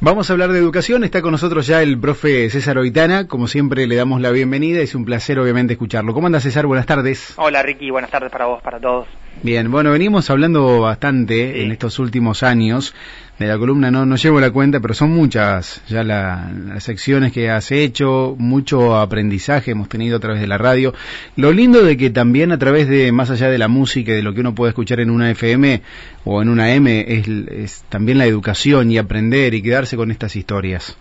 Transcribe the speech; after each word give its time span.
Vamos 0.00 0.30
a 0.30 0.32
hablar 0.32 0.52
de 0.52 0.60
educación. 0.60 1.02
Está 1.02 1.22
con 1.22 1.32
nosotros 1.32 1.66
ya 1.66 1.82
el 1.82 1.98
profe 1.98 2.48
César 2.50 2.78
Oitana. 2.78 3.26
Como 3.26 3.48
siempre, 3.48 3.88
le 3.88 3.96
damos 3.96 4.20
la 4.20 4.30
bienvenida. 4.30 4.80
Es 4.80 4.94
un 4.94 5.04
placer, 5.04 5.40
obviamente, 5.40 5.72
escucharlo. 5.72 6.14
¿Cómo 6.14 6.28
anda, 6.28 6.38
César? 6.38 6.66
Buenas 6.66 6.86
tardes. 6.86 7.34
Hola, 7.36 7.64
Ricky. 7.64 7.90
Buenas 7.90 8.08
tardes 8.08 8.30
para 8.30 8.46
vos, 8.46 8.62
para 8.62 8.78
todos. 8.78 9.08
Bien, 9.40 9.70
bueno, 9.70 9.92
venimos 9.92 10.28
hablando 10.30 10.80
bastante 10.80 11.62
en 11.62 11.70
estos 11.70 12.00
últimos 12.00 12.42
años 12.42 12.92
de 13.38 13.46
la 13.46 13.56
columna, 13.56 13.88
no, 13.88 14.04
no 14.04 14.16
llevo 14.16 14.40
la 14.40 14.50
cuenta, 14.50 14.80
pero 14.80 14.94
son 14.94 15.10
muchas 15.10 15.80
ya 15.86 16.02
las 16.02 16.82
secciones 16.82 17.32
que 17.32 17.48
has 17.48 17.70
hecho, 17.70 18.34
mucho 18.36 18.96
aprendizaje 18.96 19.70
hemos 19.70 19.88
tenido 19.88 20.16
a 20.16 20.20
través 20.20 20.40
de 20.40 20.48
la 20.48 20.58
radio. 20.58 20.92
Lo 21.36 21.52
lindo 21.52 21.84
de 21.84 21.96
que 21.96 22.10
también 22.10 22.50
a 22.50 22.58
través 22.58 22.88
de, 22.88 23.12
más 23.12 23.30
allá 23.30 23.48
de 23.48 23.58
la 23.58 23.68
música 23.68 24.10
y 24.10 24.16
de 24.16 24.22
lo 24.22 24.34
que 24.34 24.40
uno 24.40 24.56
puede 24.56 24.70
escuchar 24.70 24.98
en 24.98 25.08
una 25.08 25.30
FM 25.30 25.82
o 26.24 26.42
en 26.42 26.48
una 26.48 26.74
M, 26.74 27.04
es, 27.06 27.28
es 27.28 27.84
también 27.88 28.18
la 28.18 28.26
educación 28.26 28.90
y 28.90 28.98
aprender 28.98 29.54
y 29.54 29.62
quedarse 29.62 29.96
con 29.96 30.10
estas 30.10 30.34
historias. 30.34 30.98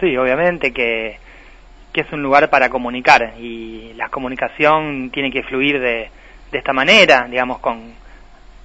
Sí, 0.00 0.16
obviamente 0.16 0.72
que, 0.72 1.18
que 1.92 2.00
es 2.00 2.12
un 2.12 2.22
lugar 2.22 2.50
para 2.50 2.70
comunicar 2.70 3.34
y 3.40 3.92
la 3.94 4.08
comunicación 4.08 5.10
tiene 5.12 5.30
que 5.30 5.44
fluir 5.44 5.78
de 5.78 6.10
de 6.50 6.58
esta 6.58 6.72
manera, 6.72 7.26
digamos, 7.30 7.58
con 7.58 7.92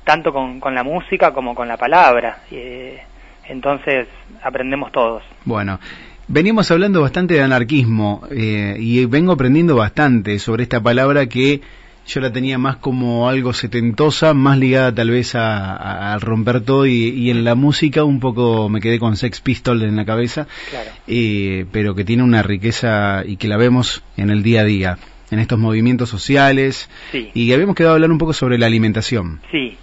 tanto 0.04 0.34
con, 0.34 0.60
con 0.60 0.76
la 0.76 0.84
música 0.84 1.32
como 1.34 1.56
con 1.56 1.68
la 1.68 1.78
palabra. 1.78 2.40
Eh, 2.52 3.02
entonces 3.48 4.08
aprendemos 4.42 4.92
todos. 4.92 5.24
Bueno, 5.46 5.80
venimos 6.28 6.70
hablando 6.72 7.02
bastante 7.02 7.36
de 7.36 7.42
anarquismo 7.42 8.24
eh, 8.32 8.76
y 8.80 9.06
vengo 9.06 9.34
aprendiendo 9.34 9.76
bastante 9.76 10.40
sobre 10.40 10.64
esta 10.64 10.82
palabra 10.82 11.28
que 11.28 11.62
yo 12.06 12.20
la 12.20 12.34
tenía 12.34 12.58
más 12.58 12.78
como 12.78 13.30
algo 13.30 13.54
setentosa, 13.54 14.34
más 14.34 14.58
ligada 14.58 14.94
tal 14.94 15.10
vez 15.10 15.36
a, 15.36 16.18
romper 16.20 16.60
todo 16.60 16.86
y, 16.86 17.30
en 17.30 17.46
la 17.46 17.56
música 17.56 18.04
un 18.04 18.20
poco 18.20 18.68
me 18.68 18.82
quedé 18.82 19.00
con 19.00 19.16
Sex 19.16 19.40
Pistol 19.40 19.82
en 19.84 19.96
la 19.96 20.04
cabeza, 20.04 20.48
claro. 20.70 20.92
eh, 21.08 21.66
pero 21.72 21.96
que 21.96 22.04
tiene 22.04 22.24
una 22.24 22.44
riqueza 22.44 23.24
y 23.26 23.38
que 23.38 23.48
la 23.48 23.56
vemos 23.56 24.04
en 24.18 24.32
el 24.32 24.44
día 24.44 24.62
a 24.62 24.66
día 24.66 24.98
en 25.34 25.40
estos 25.40 25.60
movimientos 25.60 26.10
sociales. 26.10 26.90
Y 27.12 27.52
habíamos 27.54 27.76
quedado 27.76 27.94
a 27.94 27.96
hablar 27.96 28.12
un 28.12 28.18
poco 28.18 28.34
sobre 28.34 28.58
la 28.58 28.68
alimentación. 28.68 29.42
Sí. 29.52 29.78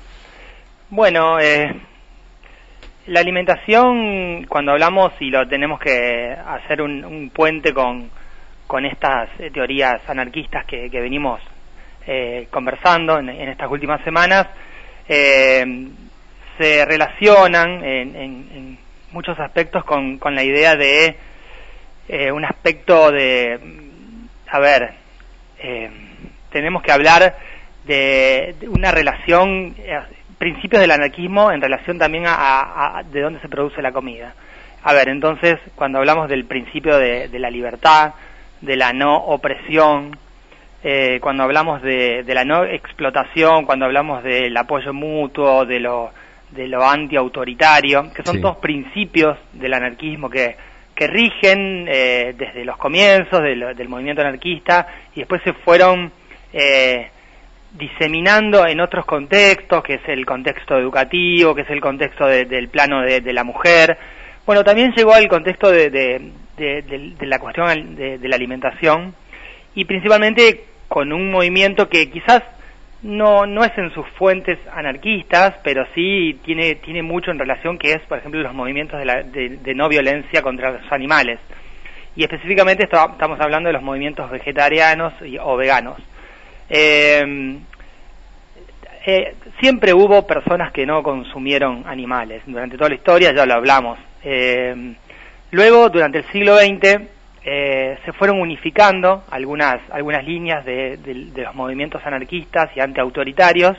Bueno, 0.88 1.38
eh, 1.38 1.74
la 3.06 3.20
alimentación, 3.20 4.46
cuando 4.48 4.72
hablamos 4.72 5.12
y 5.20 5.30
lo 5.30 5.46
tenemos 5.48 5.80
que 5.80 6.32
hacer 6.46 6.80
un, 6.80 7.30
puente 7.34 7.72
con, 7.72 8.10
con 8.66 8.86
estas 8.86 9.28
eh, 9.38 9.50
teorías 9.52 10.00
anarquistas 10.08 10.64
que, 10.66 10.88
venimos 10.88 11.40
eh, 12.06 12.46
conversando 12.50 13.18
en, 13.18 13.28
estas 13.28 13.70
últimas 13.70 14.02
semanas, 14.04 14.46
se 15.06 16.84
relacionan 16.84 17.84
en, 17.84 18.16
en, 18.16 18.78
muchos 19.10 19.38
aspectos 19.40 19.84
con, 19.84 20.18
con 20.18 20.36
la 20.36 20.44
idea 20.44 20.76
de 20.76 21.16
un 22.32 22.44
aspecto 22.44 23.10
de, 23.10 23.58
a 24.48 24.58
ver, 24.58 24.99
eh, 25.62 25.90
tenemos 26.50 26.82
que 26.82 26.92
hablar 26.92 27.36
de, 27.86 28.54
una 28.68 28.90
relación, 28.90 29.74
eh, 29.78 29.98
principios 30.38 30.80
del 30.80 30.90
anarquismo 30.90 31.50
en 31.52 31.60
relación 31.60 31.98
también 31.98 32.24
a, 32.26 33.02
de 33.10 33.20
dónde 33.20 33.40
se 33.40 33.48
produce 33.48 33.82
la 33.82 33.92
comida. 33.92 34.34
A 34.82 34.94
ver, 34.94 35.08
entonces, 35.08 35.58
cuando 35.74 35.98
hablamos 35.98 36.28
del 36.28 36.46
principio 36.46 36.98
de, 36.98 37.28
la 37.38 37.50
libertad, 37.50 38.14
de 38.60 38.76
la 38.76 38.92
no 38.92 39.16
opresión, 39.16 40.16
eh, 40.82 41.18
cuando 41.20 41.42
hablamos 41.42 41.82
de, 41.82 42.24
la 42.26 42.44
no 42.44 42.64
explotación, 42.64 43.66
cuando 43.66 43.84
hablamos 43.84 44.22
del 44.22 44.56
apoyo 44.56 44.94
mutuo, 44.94 45.66
de 45.66 45.80
lo, 45.80 46.10
de 46.50 46.66
lo 46.66 46.82
anti-autoritario, 46.88 48.10
que 48.14 48.22
son 48.22 48.40
todos 48.40 48.56
principios 48.56 49.36
del 49.52 49.74
anarquismo 49.74 50.30
que, 50.30 50.56
que 51.00 51.06
rigen 51.06 51.86
eh, 51.88 52.34
desde 52.36 52.62
los 52.62 52.76
comienzos 52.76 53.40
del 53.42 53.88
movimiento 53.88 54.20
anarquista 54.20 54.86
y 55.14 55.20
después 55.20 55.40
se 55.42 55.54
fueron 55.54 56.12
eh, 56.52 57.08
diseminando 57.72 58.66
en 58.66 58.80
otros 58.80 59.06
contextos, 59.06 59.82
que 59.82 59.94
es 59.94 60.02
el 60.08 60.26
contexto 60.26 60.76
educativo, 60.76 61.54
que 61.54 61.62
es 61.62 61.70
el 61.70 61.80
contexto 61.80 62.26
del 62.26 62.68
plano 62.68 63.00
de, 63.00 63.32
la 63.32 63.44
mujer. 63.44 63.96
Bueno, 64.44 64.62
también 64.62 64.92
llegó 64.94 65.14
al 65.14 65.26
contexto 65.26 65.70
de, 65.70 65.88
de 65.88 67.26
la 67.26 67.38
cuestión 67.38 67.96
de, 67.96 68.18
la 68.28 68.36
alimentación 68.36 69.14
y 69.74 69.86
principalmente 69.86 70.64
con 70.86 71.14
un 71.14 71.30
movimiento 71.30 71.88
que 71.88 72.10
quizás 72.10 72.42
no, 73.02 73.46
no 73.46 73.64
es 73.64 73.76
en 73.78 73.92
sus 73.92 74.06
fuentes 74.18 74.58
anarquistas, 74.72 75.54
pero 75.62 75.84
sí 75.94 76.38
tiene, 76.44 76.74
tiene 76.76 77.02
mucho 77.02 77.30
en 77.30 77.38
relación 77.38 77.78
que 77.78 77.92
es, 77.92 78.00
por 78.02 78.18
ejemplo, 78.18 78.40
los 78.40 78.54
movimientos 78.54 78.98
de, 78.98 79.04
la, 79.04 79.22
de, 79.22 79.74
no 79.74 79.88
violencia 79.88 80.42
contra 80.42 80.72
los 80.72 80.92
animales. 80.92 81.38
Y 82.16 82.24
específicamente 82.24 82.84
estamos 82.84 83.40
hablando 83.40 83.68
de 83.68 83.72
los 83.72 83.82
movimientos 83.82 84.30
vegetarianos 84.30 85.14
o 85.40 85.56
veganos. 85.56 85.98
Eh, 86.68 87.58
eh, 89.06 89.34
siempre 89.60 89.94
hubo 89.94 90.26
personas 90.26 90.72
que 90.72 90.84
no 90.84 91.02
consumieron 91.02 91.84
animales. 91.86 92.42
Durante 92.46 92.76
toda 92.76 92.90
la 92.90 92.96
historia 92.96 93.32
ya 93.32 93.46
lo 93.46 93.54
hablamos. 93.54 93.98
Eh, 94.22 94.94
luego, 95.52 95.88
durante 95.88 96.18
el 96.18 96.24
siglo 96.26 96.58
XX, 96.58 97.00
se 98.04 98.12
fueron 98.12 98.40
unificando 98.40 99.24
algunas, 99.30 99.78
algunas 99.90 100.24
líneas 100.24 100.64
de, 100.64 100.98
los 101.34 101.54
movimientos 101.54 102.02
anarquistas 102.04 102.70
y 102.76 102.80
antiautoritarios, 102.80 103.76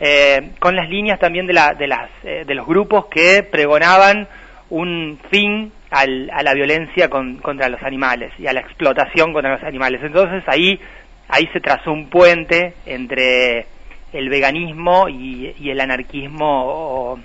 eh, 0.00 0.52
con 0.58 0.74
las 0.74 0.88
líneas 0.88 1.18
también 1.18 1.46
de, 1.46 1.52
la, 1.52 1.74
de, 1.74 1.86
las, 1.86 2.10
eh, 2.24 2.44
de 2.46 2.54
los 2.54 2.66
grupos 2.66 3.06
que 3.06 3.42
pregonaban 3.42 4.26
un 4.70 5.18
fin 5.30 5.70
a 5.90 6.06
la 6.06 6.54
violencia 6.54 7.10
contra 7.10 7.68
los 7.68 7.82
animales 7.82 8.32
y 8.38 8.46
a 8.46 8.54
la 8.54 8.60
explotación 8.60 9.34
contra 9.34 9.52
los 9.56 9.62
animales. 9.62 10.00
Entonces 10.02 10.42
ahí, 10.46 10.80
ahí 11.28 11.46
se 11.52 11.60
trazó 11.60 11.92
un 11.92 12.08
puente 12.08 12.72
entre 12.86 13.66
el 14.14 14.30
veganismo 14.30 15.10
y, 15.10 15.54
el 15.68 15.80
anarquismo 15.80 16.64
o, 16.64 17.18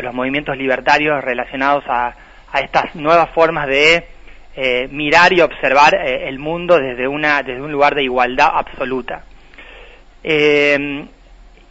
los 0.00 0.14
movimientos 0.14 0.56
libertarios 0.56 1.22
relacionados 1.24 1.84
a 1.88 2.14
estas 2.60 2.94
nuevas 2.94 3.30
formas 3.30 3.66
de 3.66 4.13
eh, 4.56 4.86
mirar 4.88 5.32
y 5.32 5.40
observar 5.40 5.96
eh, 5.96 6.28
el 6.28 6.38
mundo 6.38 6.78
desde, 6.78 7.08
una, 7.08 7.42
desde 7.42 7.60
un 7.60 7.72
lugar 7.72 7.96
de 7.96 8.04
igualdad 8.04 8.50
absoluta. 8.54 9.24
Eh, 10.22 11.04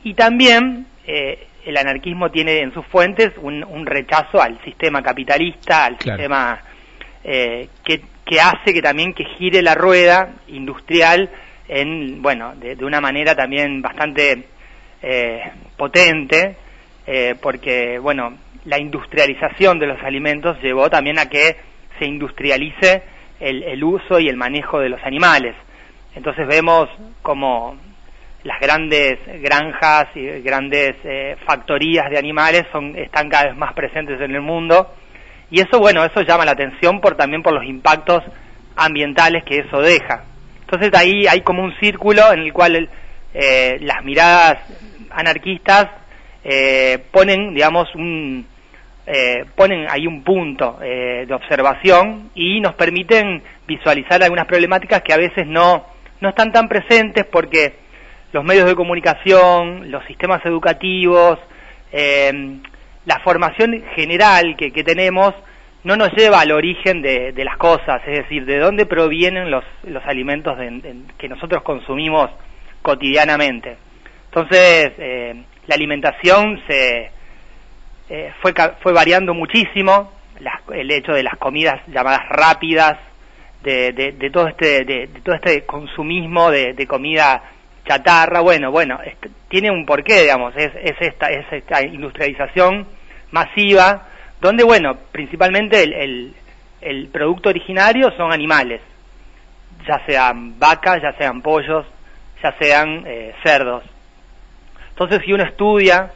y 0.04 0.14
también 0.16 0.88
el 1.06 1.78
anarquismo 1.78 2.30
tiene 2.30 2.60
en 2.60 2.74
sus 2.74 2.86
fuentes 2.88 3.32
un, 3.42 3.86
rechazo 3.86 4.42
al 4.42 4.62
sistema 4.66 5.02
capitalista, 5.02 5.86
al 5.86 5.98
sistema 5.98 6.62
que, 7.24 7.70
que, 8.26 8.42
hace 8.42 8.74
que 8.74 8.82
también 8.82 9.14
que 9.14 9.24
gire 9.38 9.62
la 9.62 9.76
rueda 9.76 10.34
industrial 10.50 11.30
en, 11.70 12.22
bueno, 12.22 12.54
de, 12.56 12.76
de 12.76 12.86
una 12.86 13.00
manera 13.00 13.34
también 13.34 13.82
bastante 13.82 14.44
potente, 15.78 16.58
porque, 17.42 17.98
bueno, 18.00 18.38
la 18.66 18.78
industrialización 18.78 19.80
de 19.80 19.88
los 19.88 20.04
alimentos 20.04 20.62
llevó 20.62 20.90
también 20.90 21.18
a 21.20 21.30
que 21.30 21.56
se 22.00 22.06
industrialice 22.06 23.04
el, 23.40 23.84
uso 23.84 24.20
y 24.20 24.28
el 24.28 24.38
manejo 24.38 24.80
de 24.80 24.90
los 24.90 25.02
animales. 25.04 25.56
Entonces 26.16 26.48
vemos 26.48 26.88
como 27.22 27.76
las 28.44 28.60
grandes 28.60 29.20
granjas 29.42 30.08
y 30.16 30.26
grandes 30.42 30.96
eh, 31.04 31.38
factorías 31.46 32.10
de 32.10 32.18
animales 32.18 32.66
son, 32.72 32.96
están 32.98 33.30
cada 33.30 33.46
vez 33.46 33.58
más 33.58 33.74
presentes 33.74 34.20
en 34.20 34.36
el 34.36 34.42
mundo 34.42 34.94
y 35.50 35.62
eso 35.62 35.80
bueno 35.80 36.04
eso 36.04 36.22
llama 36.24 36.44
la 36.44 36.52
atención 36.52 37.00
por 37.00 37.16
también 37.16 37.42
por 37.42 37.54
los 37.54 37.64
impactos 37.64 38.22
ambientales 38.76 39.46
que 39.46 39.60
eso 39.60 39.80
deja 39.80 40.26
entonces 40.60 40.92
ahí 40.94 41.26
hay 41.26 41.40
como 41.40 41.64
un 41.64 41.74
círculo 41.80 42.34
en 42.34 42.40
el 42.42 42.52
cual 42.52 42.90
eh, 43.34 43.78
las 43.80 44.04
miradas 44.04 44.58
anarquistas 45.10 45.88
eh, 46.44 47.02
ponen 47.12 47.54
digamos 47.54 47.88
un, 47.96 48.46
eh, 49.06 49.44
ponen 49.56 49.86
ahí 49.90 50.08
un 50.08 50.24
punto 50.24 50.80
eh, 50.82 51.26
de 51.28 51.34
observación 51.34 52.32
y 52.36 52.62
nos 52.62 52.74
permiten 52.76 53.44
visualizar 53.68 54.24
algunas 54.24 54.46
problemáticas 54.46 55.02
que 55.02 55.12
a 55.12 55.18
veces 55.18 55.46
no, 55.46 55.86
no 56.22 56.30
están 56.30 56.54
tan 56.54 56.70
presentes 56.70 57.26
porque 57.26 57.74
los 58.32 58.46
medios 58.46 58.66
de 58.66 58.76
comunicación, 58.76 59.92
los 59.92 60.06
sistemas 60.06 60.46
educativos, 60.46 61.38
eh, 61.92 62.32
la 63.06 63.20
formación 63.20 63.84
general 63.94 64.56
que, 64.56 64.72
tenemos 64.84 65.34
no 65.84 65.98
nos 65.98 66.14
lleva 66.14 66.40
al 66.40 66.54
origen 66.54 67.02
de, 67.02 67.34
las 67.44 67.58
cosas, 67.58 68.02
es 68.08 68.20
decir, 68.20 68.46
de 68.46 68.58
dónde 68.58 68.86
provienen 68.86 69.52
los, 69.52 69.66
los 69.84 70.04
alimentos 70.06 70.58
que 71.18 71.28
nosotros 71.28 71.62
consumimos 71.64 72.32
cotidianamente. 72.82 73.76
Entonces, 74.32 74.94
la 75.68 75.76
alimentación 75.76 76.62
se, 76.68 77.12
eh, 78.10 78.34
fue, 78.42 78.54
fue 78.82 78.94
variando 78.94 79.34
muchísimo 79.34 80.12
el 80.74 80.92
hecho 80.92 81.14
de 81.14 81.24
las 81.24 81.38
comidas 81.38 81.82
llamadas 81.88 82.28
rápidas, 82.30 82.98
de, 83.64 83.94
de, 83.94 84.30
todo 84.30 84.48
este 84.50 84.84
de, 84.84 85.08
todo 85.24 85.36
este 85.36 85.66
consumismo 85.66 86.52
de, 86.52 86.86
comida 86.86 87.42
chatarra, 87.86 88.42
bueno, 88.42 88.72
bueno, 88.72 89.00
tiene 89.48 89.72
un 89.72 89.86
porqué, 89.86 90.22
digamos, 90.22 90.54
es, 90.58 90.72
es 90.76 90.96
esta 91.00 91.28
es 91.28 91.94
industrialización 91.94 92.88
masiva 93.32 94.08
donde, 94.44 94.66
bueno, 94.66 94.98
principalmente 95.12 95.82
el, 95.82 96.34
el, 96.82 97.08
producto 97.08 97.48
originario 97.48 98.12
son 98.18 98.34
animales, 98.34 98.82
ya 99.88 100.06
sean 100.06 100.60
vacas, 100.60 101.02
ya 101.02 101.14
sean 101.18 101.42
pollos, 101.42 101.86
ya 102.44 102.54
sean 102.60 103.06
eh, 103.08 103.34
cerdos. 103.42 103.84
Entonces, 104.90 105.22
si 105.26 105.32
uno 105.32 105.44
estudia 105.46 106.12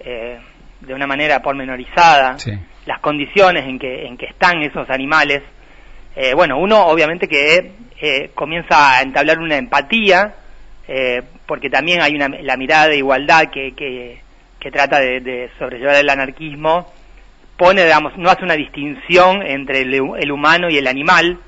eh, 0.00 0.38
de 0.80 0.94
una 0.94 1.06
manera 1.06 1.40
pormenorizada 1.40 2.36
las 2.86 3.00
condiciones 3.00 3.64
en 3.66 3.78
que, 3.78 4.06
en 4.06 4.16
que 4.16 4.26
están 4.26 4.62
esos 4.62 4.88
animales, 4.90 5.42
eh, 6.14 6.34
bueno, 6.34 6.58
uno 6.58 6.86
obviamente 6.86 7.28
que 7.28 7.72
eh, 8.00 8.30
comienza 8.34 8.98
a 8.98 9.02
entablar 9.02 9.38
una 9.38 9.56
empatía, 9.56 10.34
eh, 10.86 11.22
porque 11.46 11.68
también 11.68 12.00
hay 12.00 12.14
una, 12.14 12.28
la 12.28 12.56
mirada 12.56 12.88
de 12.88 12.98
igualdad 12.98 13.50
que, 13.52 13.74
que, 13.74 14.22
trata 14.70 14.98
de, 14.98 15.48
sobrellevar 15.60 15.94
el 15.94 16.10
anarquismo, 16.10 16.92
pone, 17.56 17.84
digamos, 17.84 18.18
no 18.18 18.30
hace 18.30 18.42
una 18.42 18.56
distinción 18.56 19.42
entre 19.46 19.82
el 19.82 20.32
humano 20.32 20.68
y 20.68 20.76
el 20.76 20.88
animal, 20.88 21.38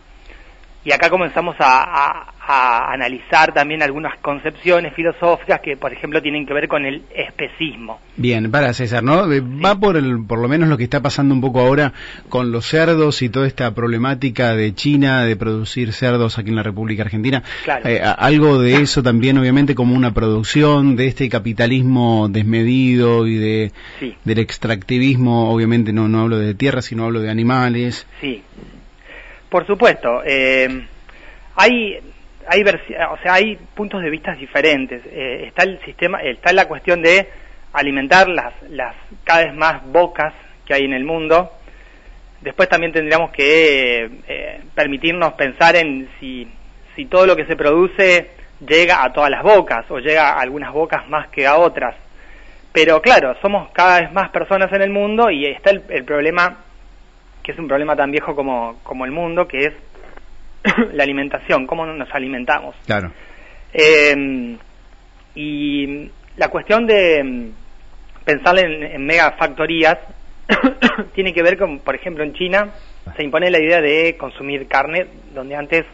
y 0.89 0.93
acá 0.93 1.11
comenzamos 1.11 1.55
a, 1.59 2.33
analizar 2.51 3.53
también 3.53 3.83
algunas 3.83 4.19
concepciones 4.21 4.95
filosóficas 4.95 5.61
que, 5.61 5.77
por 5.77 5.93
ejemplo, 5.93 6.23
tienen 6.23 6.47
que 6.47 6.55
ver 6.55 6.67
con 6.67 6.87
el 6.87 7.03
especismo. 7.15 8.01
Bien, 8.17 8.51
para 8.51 8.73
César, 8.73 9.03
¿no? 9.03 9.31
Eh, 9.31 9.43
va 9.43 9.75
por, 9.75 9.99
el, 9.99 10.25
por 10.27 10.39
lo 10.39 10.49
menos 10.49 10.71
lo 10.71 10.79
que 10.79 10.85
está 10.85 11.03
pasando 11.03 11.35
un 11.35 11.43
poco 11.43 11.61
ahora 11.61 11.93
con 12.31 12.51
los 12.51 12.65
cerdos 12.65 13.21
y 13.21 13.29
toda 13.29 13.47
esta 13.47 13.75
problemática 13.75 14.55
de 14.55 14.75
China 14.75 15.25
de 15.25 15.37
producir 15.37 15.93
cerdos 15.93 16.39
aquí 16.39 16.49
en 16.49 16.57
la 16.57 16.63
República 16.63 17.03
Argentina. 17.03 17.43
Eh, 17.85 18.01
algo 18.01 18.59
de 18.59 18.77
eso 18.77 19.03
también, 19.03 19.37
obviamente, 19.37 19.75
como 19.75 19.95
una 19.95 20.15
producción 20.15 20.97
de 20.97 21.09
este 21.09 21.29
capitalismo 21.29 22.31
desmedido 22.31 23.27
y 23.27 23.37
de 23.37 23.73
del 24.25 24.39
extractivismo, 24.39 25.53
obviamente 25.53 25.93
no, 25.93 26.09
no 26.09 26.21
hablo 26.21 26.39
de 26.39 26.55
tierra, 26.55 26.81
sino 26.81 27.05
hablo 27.05 27.21
de 27.21 27.29
animales. 27.29 28.07
Sí. 28.23 28.43
Por 29.49 29.67
supuesto, 29.67 30.23
eh, 30.27 30.69
hay 31.57 31.99
hay 32.47 32.63
o 32.63 33.19
sea 33.23 33.35
hay 33.35 33.57
puntos 33.75 34.03
de 34.03 34.11
vista 34.11 34.35
diferentes. 34.35 35.03
Eh, 35.07 35.45
está 35.47 35.65
el 35.65 35.81
sistema, 35.85 36.21
está 36.23 36.53
la 36.53 36.69
cuestión 36.69 37.03
de 37.03 37.29
alimentar 37.73 38.29
las 38.29 38.53
las 38.69 38.95
cada 39.25 39.45
vez 39.45 39.55
más 39.55 39.85
bocas 39.87 40.35
que 40.67 40.75
hay 40.75 40.85
en 40.85 40.93
el 40.93 41.05
mundo. 41.05 41.51
Después 42.43 42.69
también 42.69 42.93
tendríamos 42.93 43.31
que 43.31 44.11
eh, 44.29 44.61
permitirnos 44.75 45.33
pensar 45.33 45.77
en 45.77 46.09
si 46.21 46.47
si 46.95 47.07
todo 47.07 47.27
lo 47.27 47.35
que 47.35 47.47
se 47.47 47.57
produce 47.57 48.31
llega 48.61 49.03
a 49.03 49.13
todas 49.13 49.31
las 49.31 49.43
bocas 49.43 49.91
o 49.91 49.99
llega 49.99 50.31
a 50.31 50.41
algunas 50.41 50.73
bocas 50.73 51.09
más 51.09 51.29
que 51.29 51.47
a 51.47 51.57
otras. 51.57 51.95
Pero 52.73 53.01
claro, 53.01 53.35
somos 53.41 53.71
cada 53.73 54.01
vez 54.01 54.13
más 54.13 54.29
personas 54.31 54.71
en 54.73 54.83
el 54.83 54.91
mundo 54.91 55.31
y 55.31 55.47
está 55.47 55.71
el 55.71 56.05
problema 56.05 56.68
que 57.49 57.53
es 57.53 57.59
un 57.59 57.67
problema 57.67 57.97
tan 57.97 58.11
viejo 58.11 58.37
como, 58.37 58.79
como 58.83 59.07
el 59.07 59.11
mundo, 59.11 59.49
que 59.49 59.65
es 59.65 59.73
la 60.93 61.03
alimentación, 61.03 61.67
cómo 61.67 61.87
nos 61.87 62.15
alimentamos. 62.15 62.77
Claro. 62.85 63.11
Em, 63.73 64.59
y 65.35 66.11
la 66.37 66.49
cuestión 66.49 66.87
de 66.87 67.21
em, 67.21 67.53
pensar 68.23 68.59
en, 68.59 68.83
en 68.83 69.07
megafactorías 69.07 69.97
tiene 71.15 71.33
que 71.33 71.43
ver 71.43 71.57
con, 71.57 71.79
por 71.79 71.95
ejemplo, 71.95 72.23
en 72.23 72.35
China 72.35 72.69
se 73.17 73.25
impone 73.25 73.51
la 73.51 73.63
idea 73.63 73.81
de 73.81 74.19
consumir 74.19 74.69
carne, 74.69 75.07
donde 75.33 75.57
antes 75.57 75.87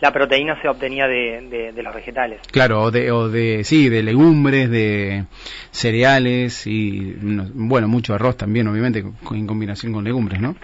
la 0.00 0.12
proteína 0.12 0.60
se 0.60 0.68
obtenía 0.68 1.06
de, 1.06 1.72
de, 1.74 1.82
los 1.82 1.94
vegetales. 1.94 2.40
Claro, 2.50 2.82
o 2.82 2.90
de, 2.90 3.10
o 3.10 3.28
de, 3.28 3.64
sí, 3.64 3.88
de 3.88 4.02
legumbres, 4.02 4.70
de 4.70 5.24
cereales 5.70 6.66
y, 6.66 7.14
bueno, 7.54 7.88
mucho 7.88 8.14
arroz 8.14 8.36
también, 8.36 8.68
obviamente, 8.68 8.98
en 8.98 9.46
combinación 9.46 9.92
con 9.92 10.04
legumbres, 10.04 10.40
¿no? 10.40 10.54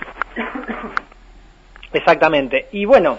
Exactamente. 1.93 2.69
Y 2.73 2.85
bueno, 2.85 3.19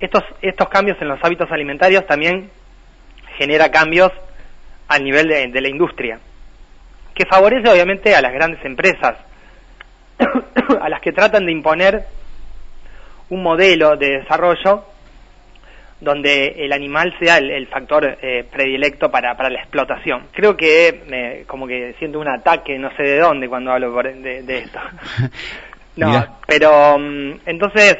estos, 0.00 0.22
estos 0.42 0.68
cambios 0.68 1.00
en 1.00 1.08
los 1.08 1.18
hábitos 1.22 1.50
alimentarios 1.50 2.06
también 2.06 2.50
genera 3.38 3.70
cambios 3.70 4.10
a 4.88 4.98
nivel 4.98 5.28
de, 5.28 5.48
de 5.48 5.60
la 5.60 5.68
industria, 5.68 6.20
que 7.14 7.24
favorece 7.26 7.70
obviamente 7.70 8.14
a 8.14 8.20
las 8.20 8.32
grandes 8.32 8.62
empresas, 8.64 9.16
a 10.80 10.88
las 10.88 11.00
que 11.00 11.12
tratan 11.12 11.46
de 11.46 11.52
imponer 11.52 12.17
un 13.30 13.42
modelo 13.42 13.96
de 13.96 14.20
desarrollo 14.20 14.84
donde 16.00 16.54
el 16.58 16.72
animal 16.72 17.14
sea 17.18 17.38
el, 17.38 17.66
factor 17.66 18.18
eh, 18.22 18.44
predilecto 18.50 19.10
para, 19.10 19.36
para 19.36 19.50
la 19.50 19.60
explotación. 19.60 20.28
Creo 20.32 20.56
que 20.56 21.02
me, 21.08 21.44
como 21.46 21.66
que 21.66 21.94
siento 21.98 22.20
un 22.20 22.28
ataque, 22.28 22.78
no 22.78 22.94
sé 22.96 23.02
de 23.02 23.18
dónde, 23.18 23.48
cuando 23.48 23.72
hablo 23.72 23.92
de, 24.02 24.58
esto. 24.58 24.78
no, 25.96 26.38
pero 26.46 26.98
mm, 26.98 27.40
entonces 27.46 27.98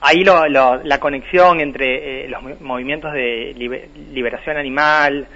ahí 0.00 0.22
lo, 0.22 0.46
la 0.46 1.00
conexión 1.00 1.60
entre 1.60 2.24
eh, 2.24 2.28
los 2.28 2.60
movimientos 2.60 3.12
de 3.14 3.54
liberación 4.12 4.58
animal, 4.58 5.26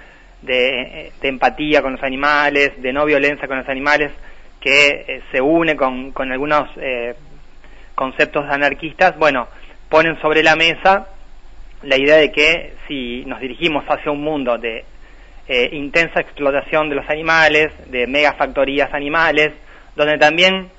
de, 0.43 1.11
empatía 1.23 1.81
con 1.81 1.93
los 1.93 2.03
animales, 2.03 2.79
de 2.79 2.93
no 2.93 3.05
violencia 3.05 3.47
con 3.47 3.57
los 3.57 3.67
animales, 3.67 4.11
que 4.59 5.05
eh, 5.07 5.21
se 5.31 5.41
une 5.41 5.75
con, 5.75 6.11
con 6.11 6.31
algunos 6.31 6.69
conceptos 8.01 8.49
anarquistas, 8.49 9.15
bueno, 9.19 9.47
ponen 9.87 10.19
sobre 10.21 10.41
la 10.41 10.55
mesa 10.55 11.05
la 11.83 11.97
idea 11.97 12.15
de 12.15 12.31
que 12.31 12.73
si 12.87 13.23
nos 13.27 13.39
dirigimos 13.39 13.85
hacia 13.87 14.11
un 14.11 14.23
mundo 14.23 14.57
de 14.57 14.85
eh, 15.47 15.69
intensa 15.73 16.19
explotación 16.19 16.89
de 16.89 16.95
los 16.95 17.07
animales, 17.07 17.71
de 17.91 18.07
megafactorías 18.07 18.91
animales, 18.91 19.51
donde 19.95 20.17
también 20.17 20.71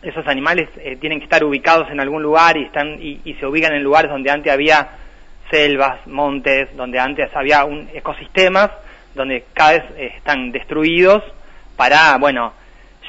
esos 0.00 0.26
animales 0.26 0.70
eh, 0.78 0.96
tienen 0.96 1.18
que 1.18 1.24
estar 1.24 1.44
ubicados 1.44 1.90
en 1.90 2.00
algún 2.00 2.22
lugar 2.22 2.56
y, 2.56 2.64
están, 2.64 3.02
y, 3.02 3.36
se 3.38 3.46
ubican 3.46 3.74
en 3.74 3.82
lugares 3.82 4.10
donde 4.10 4.30
antes 4.30 4.50
había 4.50 4.88
selvas, 5.50 6.06
montes, 6.06 6.74
donde 6.74 6.98
antes 6.98 7.28
había 7.36 7.66
un 7.66 7.86
ecosistemas, 7.92 8.70
donde 9.14 9.44
cada 9.52 9.72
vez 9.72 9.84
eh, 9.98 10.12
están 10.16 10.52
destruidos 10.52 11.22
para, 11.76 12.16
bueno, 12.16 12.54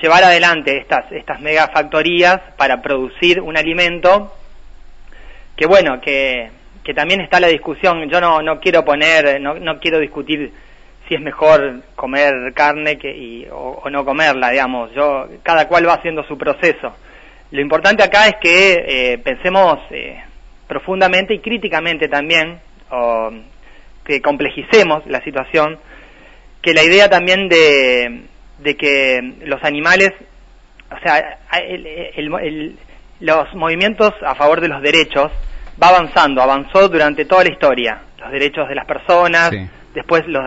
llevar 0.01 0.23
adelante 0.23 0.77
estas, 0.77 1.11
estas 1.11 1.39
megafactorías 1.41 2.39
para 2.57 2.81
producir 2.81 3.41
un 3.41 3.57
alimento 3.57 4.33
que 5.57 5.65
bueno, 5.65 5.99
que, 5.99 6.51
que 6.83 6.93
también 6.93 7.19
está 7.19 7.39
la 7.39 7.47
discusión, 7.47 8.07
yo 8.09 8.21
no, 8.21 8.41
no 8.41 8.59
quiero 8.59 8.85
poner, 8.85 9.41
no, 9.41 9.55
no 9.55 9.79
quiero 9.79 9.99
discutir 9.99 10.53
si 11.07 11.15
es 11.15 11.21
mejor 11.21 11.81
comer 11.95 12.53
carne 12.53 12.97
que, 12.97 13.09
y, 13.09 13.47
o, 13.51 13.89
no 13.89 14.05
comerla, 14.05 14.51
digamos, 14.51 14.91
yo, 14.93 15.27
cada 15.41 15.67
cual 15.67 15.87
va 15.87 15.93
haciendo 15.95 16.23
su 16.25 16.37
proceso. 16.37 16.95
Lo 17.51 17.61
importante 17.61 18.03
acá 18.03 18.27
es 18.27 18.35
que 18.41 18.73
eh, 18.87 19.17
pensemos 19.17 19.79
eh, 19.89 20.21
profundamente 20.67 21.33
y 21.33 21.39
críticamente 21.39 22.07
también, 22.07 22.59
o 22.91 23.31
que 24.05 24.21
complejicemos 24.21 25.05
la 25.07 25.23
situación, 25.23 25.79
que 26.61 26.73
la 26.73 26.83
idea 26.83 27.09
también 27.09 27.47
de, 27.47 28.23
de 28.59 28.75
que 28.75 29.35
los 29.45 29.63
animales, 29.63 30.11
o 30.91 30.99
sea, 31.03 31.39
los 33.19 33.55
movimientos 33.55 34.13
a 34.25 34.35
favor 34.35 34.61
de 34.61 34.67
los 34.67 34.81
derechos 34.81 35.31
va 35.81 35.89
avanzando, 35.89 36.41
avanzó 36.41 36.89
durante 36.89 37.25
toda 37.25 37.43
la 37.43 37.51
historia, 37.51 38.01
los 38.19 38.31
derechos 38.31 38.67
de 38.67 38.75
las 38.75 38.85
personas, 38.85 39.51
después 39.93 40.27
los 40.27 40.43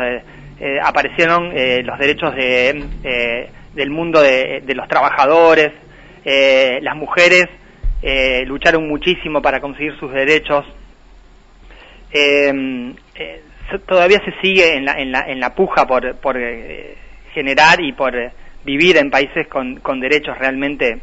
eh, 0.63 0.79
aparecieron 0.83 1.53
eh, 1.57 1.83
los 1.83 1.99
derechos 1.99 2.35
de, 2.35 2.85
eh, 3.03 3.51
del 3.73 3.89
mundo 3.89 4.21
de, 4.21 4.63
los 4.75 4.87
trabajadores, 4.89 5.73
las 6.23 6.97
mujeres 6.97 7.47
lucharon 8.47 8.87
muchísimo 8.87 9.41
para 9.41 9.61
conseguir 9.61 9.99
sus 9.99 10.13
derechos. 10.13 10.67
todavía 13.87 14.19
se 14.23 14.33
sigue 14.43 14.75
en 14.77 14.85
la, 14.85 14.93
en 14.93 15.13
la, 15.13 15.21
en 15.29 15.41
la 15.41 15.55
puja 15.55 15.87
por, 15.87 16.17
por 16.17 16.37
generar 17.33 17.81
y 17.81 17.93
por 17.93 18.15
vivir 18.65 18.97
en 18.97 19.11
países 19.11 19.49
con, 19.49 19.77
con 19.81 20.01
derechos 20.01 20.37
realmente 20.39 21.01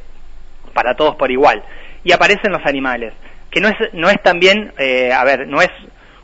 para 0.73 0.95
todos 0.95 1.15
por 1.15 1.31
igual. 1.31 1.63
Y 2.03 2.11
aparecen 2.11 2.51
los 2.51 2.65
animales, 2.65 3.13
que 3.49 3.59
no 3.59 3.67
es, 3.67 3.75
no 3.93 4.09
es 4.09 4.21
también, 4.21 4.71
eh, 4.77 5.11
a 5.11 5.23
ver, 5.23 5.47
no 5.47 5.61
es 5.61 5.71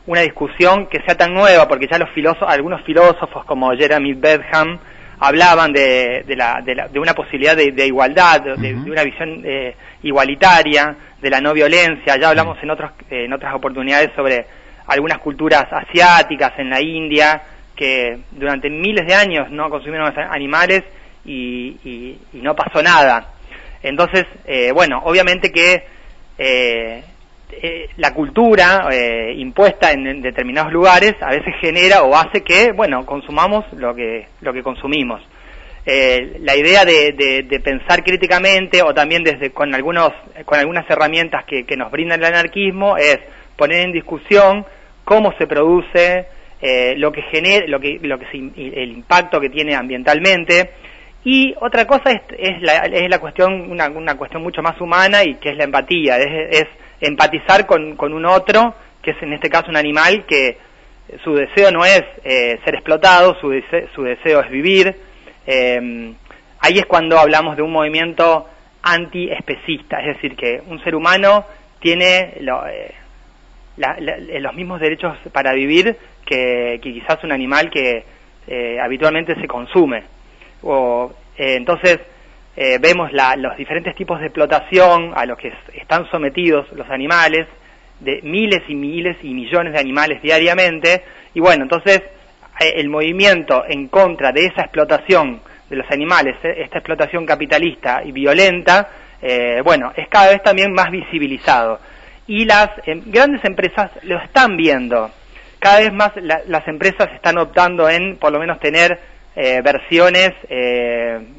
una 0.06 0.20
discusión 0.20 0.86
que 0.86 1.00
sea 1.06 1.16
tan 1.16 1.32
nueva, 1.32 1.66
porque 1.66 1.88
ya 1.90 1.98
los 1.98 2.10
filósofos, 2.10 2.48
algunos 2.48 2.82
filósofos 2.82 3.44
como 3.46 3.72
Jeremy 3.72 4.14
Bentham 4.14 4.78
hablaban 5.18 5.72
de, 5.72 6.24
de, 6.26 6.36
la, 6.36 6.60
de, 6.62 6.74
la, 6.74 6.88
de 6.88 6.98
una 6.98 7.14
posibilidad 7.14 7.56
de, 7.56 7.86
igualdad, 7.86 8.42
de, 8.42 8.74
una 8.74 9.02
visión 9.02 9.42
eh, 9.44 9.74
igualitaria, 10.02 10.94
de 11.20 11.30
la 11.30 11.40
no 11.40 11.54
violencia. 11.54 12.16
Ya 12.16 12.28
hablamos 12.28 12.58
en, 12.62 12.70
otros, 12.70 12.92
en 13.10 13.32
otras 13.32 13.54
oportunidades 13.54 14.10
sobre 14.14 14.46
algunas 14.86 15.18
culturas 15.18 15.64
asiáticas 15.70 16.52
en 16.58 16.68
la 16.68 16.80
India, 16.80 17.42
que 17.76 18.18
durante 18.32 18.70
miles 18.70 19.06
de 19.06 19.14
años 19.14 19.50
no 19.50 19.68
consumieron 19.70 20.12
animales 20.30 20.82
y, 21.24 22.18
no 22.32 22.54
pasó 22.54 22.82
nada. 22.82 23.34
Entonces, 23.82 24.24
eh, 24.46 24.72
bueno, 24.72 25.00
obviamente 25.04 25.50
que 25.50 25.84
eh, 26.38 27.04
eh, 27.50 27.88
la 27.96 28.12
cultura 28.12 28.88
impuesta 29.36 29.92
en, 29.92 30.22
determinados 30.22 30.72
lugares 30.72 31.14
a 31.20 31.30
veces 31.30 31.54
genera 31.60 32.02
o 32.02 32.14
hace 32.16 32.42
que, 32.42 32.72
bueno, 32.72 33.04
consumamos 33.06 33.64
lo 33.74 33.94
que, 33.94 34.28
lo 34.40 34.52
que 34.52 34.62
consumimos. 34.62 35.22
eh, 35.86 36.38
la 36.40 36.56
idea 36.56 36.84
de, 36.84 37.60
pensar 37.62 38.02
críticamente 38.02 38.82
o 38.82 38.94
también 38.94 39.22
desde 39.22 39.50
con 39.50 39.74
algunos 39.74 40.12
con 40.44 40.58
algunas 40.58 40.88
herramientas 40.88 41.44
que, 41.44 41.76
nos 41.76 41.90
brinda 41.90 42.14
el 42.14 42.24
anarquismo 42.24 42.96
es 42.96 43.18
poner 43.56 43.80
en 43.86 43.92
discusión 43.92 44.64
cómo 45.04 45.32
se 45.38 45.46
produce 45.46 46.26
eh, 46.66 46.94
lo 46.96 47.12
que 47.12 47.20
genera 47.24 47.66
lo 47.66 47.78
que 47.78 47.98
lo 48.00 48.18
que 48.18 48.24
el 48.32 48.90
impacto 48.90 49.38
que 49.38 49.50
tiene 49.50 49.74
ambientalmente. 49.74 50.70
Y 51.22 51.54
otra 51.60 51.86
cosa 51.86 52.10
es, 52.10 52.22
es, 52.38 52.62
la, 52.62 52.86
es 52.86 53.10
la 53.10 53.18
cuestión 53.18 53.70
una, 53.70 53.90
una, 53.90 54.16
cuestión 54.16 54.42
mucho 54.42 54.62
más 54.62 54.80
humana 54.80 55.22
y 55.24 55.34
que 55.34 55.50
es 55.50 55.56
la 55.58 55.64
empatía 55.64 56.16
es, 56.16 56.64
empatizar 57.02 57.66
con, 57.66 57.96
con 57.96 58.14
un 58.14 58.24
otro 58.24 58.74
que 59.02 59.10
es 59.10 59.22
en 59.22 59.34
este 59.34 59.50
caso 59.50 59.68
un 59.68 59.76
animal 59.76 60.24
que 60.26 60.56
su 61.22 61.34
deseo 61.34 61.70
no 61.70 61.84
es 61.84 62.02
eh, 62.24 62.58
ser 62.64 62.76
explotado 62.76 63.36
su, 63.40 63.52
su 63.94 64.02
deseo 64.02 64.40
es 64.40 64.50
vivir. 64.50 64.96
Eh, 65.46 66.14
ahí 66.60 66.78
es 66.78 66.86
cuando 66.86 67.18
hablamos 67.18 67.56
de 67.56 67.62
un 67.62 67.72
movimiento 67.72 68.48
anti-especista, 68.82 70.00
es 70.00 70.16
decir, 70.16 70.34
que 70.34 70.62
un 70.66 70.82
ser 70.82 70.94
humano 70.94 71.44
tiene 71.78 72.38
eh, 72.38 72.94
los 73.76 74.54
mismos 74.54 74.80
derechos 74.80 75.16
para 75.32 75.52
vivir 75.52 75.96
que, 76.24 76.78
quizás 76.82 77.22
un 77.24 77.32
animal 77.32 77.70
que 77.70 78.04
eh, 78.46 78.78
habitualmente 78.80 79.34
se 79.40 79.46
consume. 79.46 80.04
O, 80.62 81.12
entonces, 81.36 81.98
vemos 82.80 83.10
los 83.12 83.56
diferentes 83.56 83.94
tipos 83.96 84.20
de 84.20 84.26
explotación 84.26 85.12
a 85.14 85.26
los 85.26 85.36
que 85.36 85.52
están 85.74 86.08
sometidos 86.10 86.70
los 86.72 86.88
animales, 86.88 87.46
de 88.00 88.20
miles 88.22 88.62
y 88.68 88.74
miles 88.74 89.16
y 89.22 89.34
millones 89.34 89.72
de 89.72 89.80
animales 89.80 90.22
diariamente, 90.22 91.02
y 91.34 91.40
bueno, 91.40 91.64
entonces 91.64 92.02
eh, 92.60 92.74
el 92.76 92.88
movimiento 92.88 93.64
en 93.68 93.88
contra 93.88 94.30
de 94.32 94.46
esa 94.46 94.62
explotación 94.62 95.40
de 95.68 95.76
los 95.76 95.90
animales, 95.90 96.36
eh, 96.44 96.62
esta 96.62 96.78
explotación 96.78 97.26
capitalista 97.26 98.02
y 98.04 98.12
violenta, 98.12 98.88
eh, 99.20 99.60
bueno, 99.64 99.92
es 99.96 100.08
cada 100.08 100.30
vez 100.30 100.42
también 100.42 100.72
más 100.72 100.90
visibilizado. 100.90 101.80
Y 102.26 102.44
las 102.44 102.70
em, 102.86 103.02
grandes 103.06 103.44
empresas 103.44 103.90
lo 104.02 104.18
están 104.18 104.56
viendo. 104.56 105.10
Cada 105.58 105.80
vez 105.80 105.92
más 105.92 106.12
las 106.16 106.68
empresas 106.68 107.08
están 107.14 107.38
optando 107.38 107.88
en, 107.88 108.18
por 108.18 108.32
lo 108.32 108.38
menos, 108.38 108.60
tener 108.60 108.98
versiones 109.34 110.30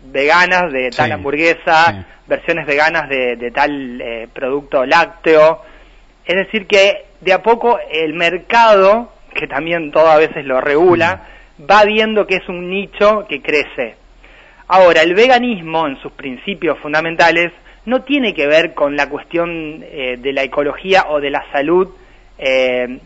veganas 0.06 0.72
de 0.74 0.90
tal 0.90 1.12
hamburguesa, 1.12 2.06
versiones 2.26 2.66
veganas 2.66 3.08
de, 3.08 3.36
de 3.36 3.52
tal 3.52 4.02
producto 4.34 4.84
lácteo. 4.84 5.62
Es 6.26 6.36
decir, 6.36 6.66
que 6.66 7.06
de 7.22 7.34
a 7.34 7.44
poco 7.44 7.78
el 7.92 8.16
mercado 8.16 9.12
que 9.36 9.48
también 9.48 9.92
todo 9.92 10.08
a 10.08 10.18
veces 10.18 10.44
lo 10.46 10.60
regula, 10.62 11.28
va 11.70 11.84
viendo 11.84 12.26
que 12.26 12.38
es 12.38 12.50
un 12.50 12.70
nicho 12.70 13.28
que 13.30 13.42
crece. 13.42 13.96
Ahora, 14.68 15.04
el 15.04 15.14
veganismo 15.14 15.86
en 15.88 16.02
sus 16.02 16.12
principios 16.14 16.80
fundamentales 16.80 17.52
no 17.86 18.04
tiene 18.04 18.34
que 18.34 18.48
ver 18.48 18.74
con 18.74 18.96
la 18.96 19.10
cuestión 19.10 19.84
eh, 19.84 20.18
de 20.18 20.34
la 20.34 20.44
ecología 20.44 21.06
o 21.10 21.20
de 21.20 21.30
la 21.30 21.44
salud 21.52 21.90
eh, 22.38 23.00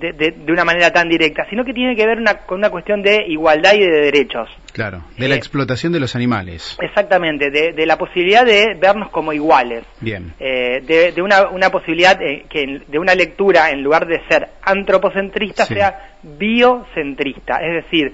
de, 0.00 0.52
una 0.52 0.64
manera 0.64 0.92
tan 0.92 1.08
directa, 1.08 1.46
sino 1.48 1.64
que 1.64 1.72
tiene 1.72 1.94
que 1.94 2.04
ver 2.06 2.18
con 2.44 2.58
una 2.58 2.70
cuestión 2.70 3.02
de 3.02 3.24
igualdad 3.28 3.74
y 3.74 3.80
de 3.80 4.00
derechos. 4.00 4.48
Claro, 4.72 5.04
de 5.16 5.28
la 5.28 5.36
eh, 5.36 5.38
explotación 5.38 5.92
de 5.92 6.00
los 6.00 6.16
animales. 6.16 6.76
Exactamente, 6.80 7.50
de, 7.50 7.86
la 7.86 7.96
posibilidad 7.96 8.44
de 8.44 8.74
vernos 8.74 9.10
como 9.10 9.32
iguales. 9.32 9.84
Bien. 10.00 10.34
Eh, 10.40 10.80
de, 11.14 11.22
una, 11.22 11.50
una, 11.50 11.70
posibilidad 11.70 12.18
que 12.18 12.82
de 12.86 12.98
una 12.98 13.14
lectura, 13.14 13.70
en 13.70 13.82
lugar 13.82 14.06
de 14.06 14.20
ser 14.28 14.48
antropocentrista, 14.62 15.64
sea 15.66 16.16
biocentrista. 16.22 17.58
Es 17.62 17.84
decir, 17.84 18.12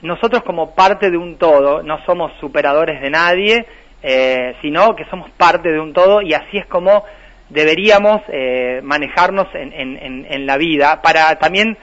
nosotros 0.00 0.42
como 0.44 0.74
parte 0.74 1.10
de 1.10 1.18
un 1.18 1.36
todo, 1.36 1.82
no 1.82 1.98
somos 2.06 2.32
superadores 2.40 3.02
de 3.02 3.10
nadie, 3.10 3.66
eh, 4.06 4.54
sino 4.60 4.94
que 4.94 5.06
somos 5.06 5.30
parte 5.30 5.72
de 5.72 5.80
un 5.80 5.94
todo 5.94 6.20
y 6.20 6.34
así 6.34 6.58
es 6.58 6.66
como 6.66 7.04
deberíamos 7.48 8.20
eh, 8.28 8.80
manejarnos 8.82 9.46
en, 9.54 10.46
la 10.46 10.58
vida 10.58 11.00
para 11.00 11.38
también 11.38 11.78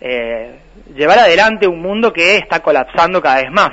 eh, 0.00 0.58
llevar 0.96 1.18
adelante 1.18 1.66
un 1.66 1.82
mundo 1.82 2.14
que 2.14 2.38
está 2.38 2.60
colapsando 2.60 3.20
cada 3.20 3.42
vez 3.42 3.50
más. 3.52 3.72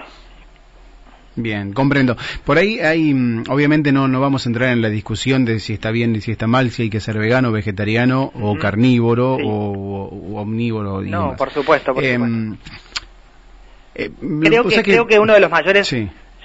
Bien, 1.37 1.71
comprendo. 1.71 2.17
Por 2.43 2.57
ahí 2.57 2.79
hay, 2.81 3.13
mm, 3.13 3.45
obviamente 3.49 3.93
no, 3.93 4.09
no 4.09 4.19
vamos 4.19 4.45
a 4.45 4.49
entrar 4.49 4.69
en 4.71 4.81
la 4.81 4.89
discusión 4.89 5.45
de 5.45 5.59
si 5.59 5.71
está 5.71 5.89
bien 5.89 6.13
y 6.13 6.19
si 6.19 6.31
está 6.31 6.45
mal, 6.45 6.71
si 6.71 6.83
hay 6.83 6.89
que 6.89 6.99
ser 6.99 7.17
vegano, 7.17 7.53
vegetariano 7.53 8.33
o 8.35 8.57
carnívoro 8.57 9.37
o, 9.41 10.41
omnívoro. 10.41 11.01
no, 11.01 11.37
por 11.37 11.51
supuesto, 11.51 11.93
por 11.93 12.03
em, 12.03 12.57
eh, 13.95 14.11
creo, 14.41 14.67
que, 14.67 14.83
creo 14.83 15.07
que 15.07 15.19
uno 15.19 15.33
de 15.33 15.39
los 15.39 15.49
mayores 15.49 15.87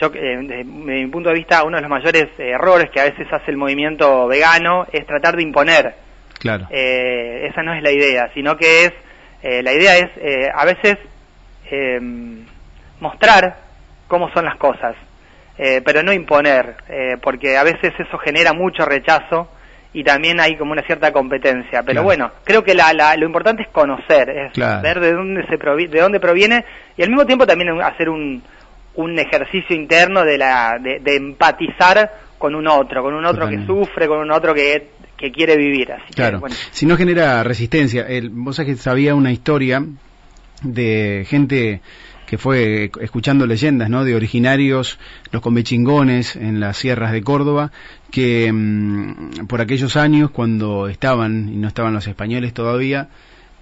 yo, 0.00 0.10
eh, 0.14 0.38
desde 0.42 0.64
mi 0.64 1.06
punto 1.08 1.30
de 1.30 1.36
vista, 1.36 1.64
uno 1.64 1.76
de 1.76 1.82
los 1.82 1.90
mayores 1.90 2.28
errores 2.38 2.90
que 2.92 3.00
a 3.00 3.04
veces 3.04 3.26
hace 3.30 3.50
el 3.50 3.56
movimiento 3.56 4.26
vegano 4.28 4.86
es 4.92 5.06
tratar 5.06 5.36
de 5.36 5.42
imponer. 5.42 5.94
Claro. 6.38 6.68
Eh, 6.70 7.48
esa 7.50 7.62
no 7.62 7.74
es 7.74 7.82
la 7.82 7.90
idea, 7.90 8.30
sino 8.34 8.56
que 8.56 8.84
es, 8.84 8.92
eh, 9.42 9.62
la 9.62 9.72
idea 9.72 9.96
es 9.96 10.08
a 10.54 10.64
veces 10.64 10.96
mostrar 13.00 13.56
cómo 14.06 14.30
son 14.32 14.46
las 14.46 14.56
cosas, 14.56 14.96
pero 15.84 16.02
no 16.02 16.14
imponer, 16.14 16.76
porque 17.20 17.58
a 17.58 17.62
veces 17.62 17.92
eso 17.98 18.16
genera 18.18 18.54
mucho 18.54 18.86
rechazo 18.86 19.50
y 19.92 20.02
también 20.02 20.40
hay 20.40 20.56
como 20.56 20.72
una 20.72 20.82
cierta 20.82 21.12
competencia. 21.12 21.82
Pero 21.82 22.02
bueno, 22.02 22.30
creo 22.44 22.64
que 22.64 22.74
la, 22.74 22.92
lo 23.18 23.26
importante 23.26 23.64
es 23.64 23.68
conocer, 23.68 24.30
es 24.30 24.52
ver 24.82 25.00
de 25.00 25.12
dónde, 25.12 25.46
se 25.46 25.56
de 25.58 26.00
dónde 26.00 26.20
proviene 26.20 26.64
y 26.96 27.02
al 27.02 27.10
mismo 27.10 27.26
tiempo 27.26 27.46
también 27.46 27.82
hacer 27.82 28.08
un 28.08 28.42
un 28.98 29.16
ejercicio 29.16 29.76
interno 29.76 30.24
de, 30.24 30.36
la, 30.38 30.76
de, 30.80 31.16
empatizar 31.16 32.10
con 32.36 32.56
un 32.56 32.66
otro, 32.66 33.00
con 33.00 33.14
un 33.14 33.24
otro 33.24 33.48
que 33.48 33.64
sufre, 33.64 34.08
con 34.08 34.18
un 34.18 34.32
otro 34.32 34.52
que, 34.52 34.88
que 35.16 35.30
quiere 35.30 35.56
vivir. 35.56 35.92
Así 35.92 36.14
claro, 36.14 36.42
si 36.72 36.84
no 36.84 36.96
genera 36.96 37.44
resistencia. 37.44 38.06
El, 38.08 38.30
vos 38.30 38.56
sabés 38.56 38.74
que 38.74 38.82
sabía 38.82 39.14
una 39.14 39.30
historia 39.30 39.84
de 40.62 41.24
gente 41.28 41.80
que 42.26 42.38
fue 42.38 42.90
escuchando 43.00 43.46
leyendas, 43.46 43.88
¿no? 43.88 44.04
De 44.04 44.16
originarios, 44.16 44.98
los 45.30 45.42
comechingones 45.42 46.34
en 46.34 46.58
las 46.58 46.76
sierras 46.76 47.12
de 47.12 47.22
Córdoba, 47.22 47.70
que 48.10 48.50
mm, 48.52 49.46
por 49.46 49.60
aquellos 49.60 49.96
años, 49.96 50.32
cuando 50.32 50.88
estaban, 50.88 51.48
y 51.48 51.56
no 51.56 51.68
estaban 51.68 51.94
los 51.94 52.08
españoles 52.08 52.52
todavía, 52.52 53.10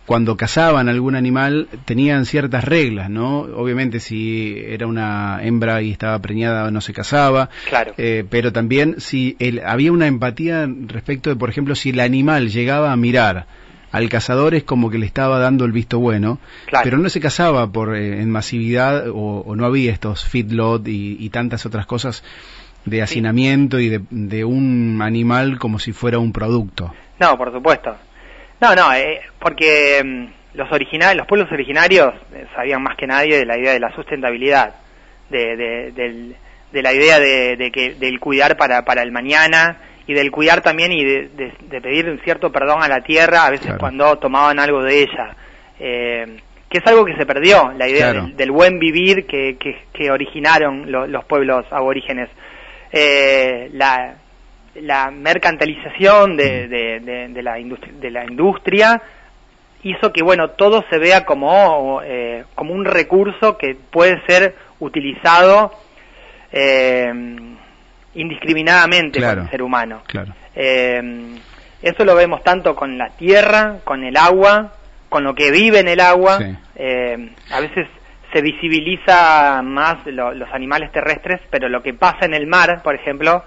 cuando 0.06 0.36
cazaban 0.36 0.88
algún 0.88 1.16
animal 1.16 1.68
tenían 1.84 2.24
ciertas 2.24 2.64
reglas, 2.64 3.10
¿no? 3.10 3.40
Obviamente 3.40 4.00
si 4.00 4.56
era 4.64 4.86
una 4.86 5.40
hembra 5.42 5.82
y 5.82 5.90
estaba 5.90 6.18
preñada 6.20 6.70
no 6.70 6.80
se 6.80 6.92
cazaba, 6.92 7.50
claro. 7.68 7.92
Eh, 7.98 8.24
pero 8.30 8.52
también 8.52 9.00
si 9.00 9.36
había 9.64 9.92
una 9.92 10.06
empatía 10.06 10.68
respecto 10.86 11.28
de, 11.28 11.36
por 11.36 11.50
ejemplo, 11.50 11.74
si 11.74 11.90
el 11.90 12.00
animal 12.00 12.48
llegaba 12.48 12.92
a 12.92 12.96
mirar 12.96 13.46
al 13.92 14.08
cazador 14.08 14.54
es 14.54 14.62
como 14.62 14.90
que 14.90 14.98
le 14.98 15.06
estaba 15.06 15.38
dando 15.38 15.64
el 15.64 15.72
visto 15.72 15.98
bueno, 15.98 16.38
pero 16.82 16.98
no 16.98 17.08
se 17.08 17.20
cazaba 17.20 17.70
por 17.72 17.96
eh, 17.96 18.20
en 18.20 18.30
masividad 18.30 19.06
o, 19.12 19.54
no 19.56 19.64
había 19.64 19.92
estos 19.92 20.24
feedlot 20.24 20.86
y, 20.86 21.16
y 21.18 21.30
tantas 21.30 21.66
otras 21.66 21.86
cosas 21.86 22.22
de 22.84 23.02
hacinamiento 23.02 23.80
y 23.80 23.88
de, 23.88 24.02
de 24.10 24.44
un 24.44 25.00
animal 25.02 25.58
como 25.58 25.78
si 25.78 25.92
fuera 25.92 26.18
un 26.18 26.32
producto. 26.32 26.92
No, 27.18 27.36
por 27.36 27.52
supuesto. 27.52 27.96
No, 28.60 28.74
no, 28.74 28.92
eh, 28.94 29.20
porque 29.38 30.02
mm, 30.02 30.56
los 30.56 30.72
originales, 30.72 31.16
los 31.16 31.26
pueblos 31.26 31.50
originarios 31.52 32.14
eh, 32.34 32.46
sabían 32.54 32.82
más 32.82 32.96
que 32.96 33.06
nadie 33.06 33.38
de 33.38 33.46
la 33.46 33.58
idea 33.58 33.72
de 33.72 33.80
la 33.80 33.94
sustentabilidad, 33.94 34.74
de, 35.28 35.56
de, 35.56 36.82
la 36.82 36.92
idea 36.92 37.18
de, 37.18 37.70
que 37.72 37.94
del 37.94 38.20
cuidar 38.20 38.56
para, 38.56 38.84
para 38.84 39.02
el 39.02 39.10
mañana 39.10 39.78
y 40.06 40.14
del 40.14 40.30
cuidar 40.30 40.60
también 40.60 40.92
y 40.92 41.04
de, 41.04 41.80
pedir 41.80 42.08
un 42.08 42.20
cierto 42.20 42.52
perdón 42.52 42.82
a 42.82 42.88
la 42.88 43.00
tierra 43.00 43.46
a 43.46 43.50
veces 43.50 43.74
cuando 43.78 44.16
tomaban 44.18 44.58
algo 44.58 44.82
de 44.82 45.02
ella. 45.02 45.36
Eh, 45.78 46.36
que 46.68 46.78
es 46.78 46.86
algo 46.86 47.04
que 47.04 47.16
se 47.16 47.26
perdió, 47.26 47.72
la 47.76 47.88
idea 47.88 48.12
del, 48.12 48.50
buen 48.50 48.78
vivir 48.78 49.26
que, 49.26 49.56
que, 49.56 50.10
originaron 50.10 50.90
los 50.90 51.24
pueblos 51.24 51.64
aborígenes. 51.70 52.28
Eh, 52.92 53.70
la, 53.72 54.16
la 54.82 55.10
mercantilización 55.10 56.36
de, 56.36 56.68
de, 56.68 57.42
la, 57.42 57.58
industria, 57.58 57.92
de 57.94 58.10
la 58.10 58.24
industria 58.24 59.02
hizo 59.82 60.12
que 60.12 60.22
bueno 60.22 60.50
todo 60.50 60.84
se 60.90 60.98
vea 60.98 61.24
como, 61.24 62.00
eh, 62.02 62.44
como 62.54 62.74
un 62.74 62.84
recurso 62.84 63.56
que 63.56 63.76
puede 63.90 64.20
ser 64.26 64.54
utilizado 64.80 65.72
eh, 66.52 67.12
indiscriminadamente 68.14 69.20
por 69.20 69.38
el 69.38 69.50
ser 69.50 69.62
humano. 69.62 70.02
Eh, 70.54 71.38
eso 71.82 72.04
lo 72.04 72.14
vemos 72.14 72.42
tanto 72.42 72.74
con 72.74 72.98
la 72.98 73.10
tierra, 73.10 73.78
con 73.84 74.02
el 74.02 74.16
agua, 74.16 74.72
con 75.08 75.22
lo 75.22 75.34
que 75.34 75.50
vive 75.50 75.80
en 75.80 75.88
el 75.88 76.00
agua. 76.00 76.38
a 76.38 77.60
veces 77.60 77.86
se 78.32 78.42
visibiliza 78.42 79.62
más 79.62 80.04
los 80.06 80.48
animales 80.52 80.90
terrestres, 80.92 81.40
pero 81.50 81.68
lo 81.68 81.82
que 81.82 81.94
pasa 81.94 82.24
en 82.26 82.34
el 82.34 82.46
mar, 82.46 82.82
por 82.82 82.94
ejemplo, 82.94 83.44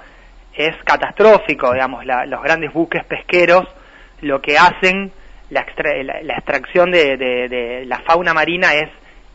es 0.54 0.76
catastrófico, 0.84 1.74
digamos, 1.74 2.06
los 2.06 2.42
grandes 2.44 2.74
buques 2.74 3.04
pesqueros 3.06 3.66
lo 4.22 4.42
que 4.42 4.58
hacen, 4.58 5.12
la, 5.50 5.62
extracción 5.62 6.92
de, 6.92 7.84
la 7.88 8.00
fauna 8.00 8.34
marina 8.34 8.74
es 8.74 8.90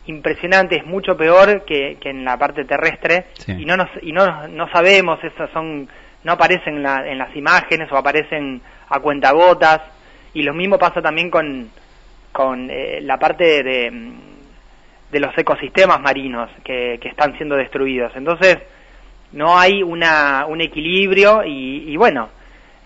impresionante, 0.05 0.77
es 0.77 0.85
mucho 0.85 1.17
peor 1.17 1.65
que, 1.65 1.97
que 1.99 2.09
en 2.09 2.23
la 2.23 2.37
parte 2.37 2.63
terrestre 2.65 3.25
y 3.47 3.65
no 3.65 3.75
nos, 3.75 3.87
y 4.01 4.11
no, 4.11 4.47
no 4.47 4.69
sabemos, 4.69 5.23
esas 5.23 5.49
son, 5.51 5.89
no 6.23 6.33
aparecen 6.33 6.75
en, 6.75 6.83
la, 6.83 7.07
en 7.07 7.17
las 7.17 7.35
imágenes 7.35 7.91
o 7.91 7.97
aparecen 7.97 8.61
a 8.89 8.99
cuentagotas 8.99 9.81
y 10.33 10.43
lo 10.43 10.53
mismo 10.53 10.77
pasa 10.77 11.01
también 11.01 11.31
con, 11.31 11.69
con 12.31 12.69
eh, 12.69 12.99
la 13.01 13.17
parte 13.17 13.63
de, 13.63 13.91
de 15.11 15.19
los 15.19 15.35
ecosistemas 15.37 15.99
marinos 15.99 16.51
que, 16.63 16.99
que 17.01 17.09
están 17.09 17.35
siendo 17.37 17.55
destruidos. 17.55 18.11
Entonces, 18.15 18.57
no 19.35 19.57
hay 19.57 19.83
una, 19.83 20.45
un 20.47 20.61
equilibrio 20.61 21.43
y, 21.45 21.91
y 21.91 21.97
bueno, 21.97 22.29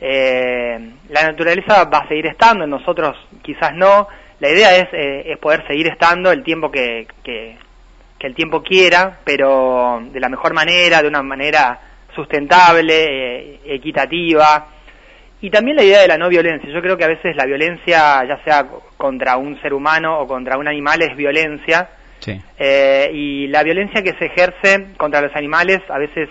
eh, 0.01 0.91
la 1.09 1.23
naturaleza 1.23 1.85
va 1.85 1.99
a 1.99 2.07
seguir 2.07 2.27
estando, 2.27 2.65
nosotros 2.65 3.15
quizás 3.41 3.73
no. 3.73 4.07
La 4.39 4.49
idea 4.49 4.75
es, 4.77 4.87
eh, 4.93 5.31
es 5.31 5.37
poder 5.37 5.65
seguir 5.67 5.87
estando 5.87 6.31
el 6.31 6.43
tiempo 6.43 6.71
que, 6.71 7.07
que, 7.23 7.57
el 8.21 8.35
tiempo 8.35 8.61
quiera, 8.61 9.19
pero 9.23 10.01
de 10.11 10.19
la 10.19 10.29
mejor 10.29 10.53
manera, 10.53 11.01
de 11.01 11.07
una 11.07 11.21
manera 11.21 11.79
sustentable, 12.15 12.93
eh, 12.93 13.59
equitativa. 13.65 14.67
Y 15.41 15.49
también 15.49 15.77
la 15.77 15.83
idea 15.83 16.01
de 16.01 16.07
la 16.07 16.17
no 16.17 16.27
violencia. 16.27 16.69
Yo 16.69 16.81
creo 16.81 16.97
que 16.97 17.05
a 17.05 17.09
veces 17.09 17.35
la 17.35 17.45
violencia, 17.45 18.25
ya 18.25 18.43
sea 18.43 18.65
contra 18.97 19.37
un 19.37 19.61
ser 19.61 19.73
humano 19.73 20.19
o 20.19 20.27
contra 20.27 20.57
un 20.57 20.67
animal, 20.67 21.01
es 21.01 21.15
violencia. 21.15 21.89
Eh, 22.57 23.09
y 23.13 23.47
la 23.47 23.63
violencia 23.63 24.03
que 24.03 24.13
se 24.13 24.25
ejerce 24.25 24.93
contra 24.97 25.21
los 25.21 25.33
animales 25.35 25.79
a 25.89 25.97
veces 25.97 26.29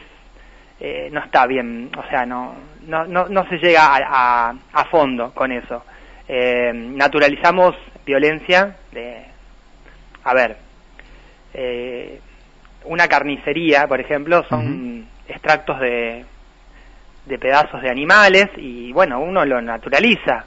eh, 0.81 1.09
no 1.11 1.21
está 1.21 1.47
bien, 1.47 1.91
o 1.97 2.09
sea, 2.09 2.25
no, 2.25 2.55
no, 2.87 3.05
no, 3.07 3.49
se 3.49 3.59
llega 3.59 3.97
a, 3.97 4.55
a, 4.73 4.85
fondo 4.87 5.33
con 5.35 5.51
eso. 5.51 5.85
Eh, 6.29 6.73
naturalizamos 6.73 7.75
violencia 8.07 8.77
de, 8.93 9.25
a 10.25 10.35
ver, 10.35 10.57
eh, 11.55 12.21
una 12.85 13.09
carnicería, 13.09 13.89
por 13.89 14.01
ejemplo, 14.01 14.45
son 14.49 15.09
extractos 15.27 15.81
de, 15.81 16.25
de 17.27 17.39
pedazos 17.39 17.83
de 17.83 17.91
animales 17.91 18.47
y 18.57 18.93
bueno, 18.93 19.21
uno 19.21 19.45
lo 19.45 19.61
naturaliza. 19.61 20.45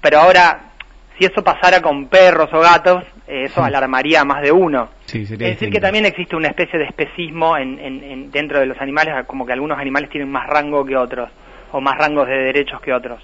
Pero 0.00 0.18
ahora, 0.18 0.72
si 1.18 1.24
eso 1.24 1.42
pasara 1.42 1.80
con 1.80 2.08
perros 2.08 2.48
o 2.52 2.60
gatos, 2.60 3.04
eso 3.26 3.62
alarmaría 3.62 4.20
a 4.20 4.24
más 4.24 4.42
de 4.42 4.52
uno. 4.52 4.90
es 5.12 5.38
decir, 5.38 5.70
que 5.70 5.80
también 5.80 6.06
existe 6.06 6.36
una 6.36 6.48
especie 6.48 6.78
de 6.78 6.86
especismo 6.86 7.56
en, 7.56 8.30
dentro 8.30 8.60
de 8.60 8.66
los 8.66 8.80
animales, 8.80 9.26
como 9.26 9.44
que 9.44 9.52
algunos 9.52 9.78
animales 9.78 10.10
tienen 10.10 10.30
más 10.30 10.46
rango 10.48 10.84
que 10.84 10.96
otros, 10.96 11.30
o 11.72 11.80
más 11.80 11.96
rangos 11.98 12.28
de 12.28 12.36
derechos 12.36 12.80
que 12.80 12.92
otros. 12.92 13.20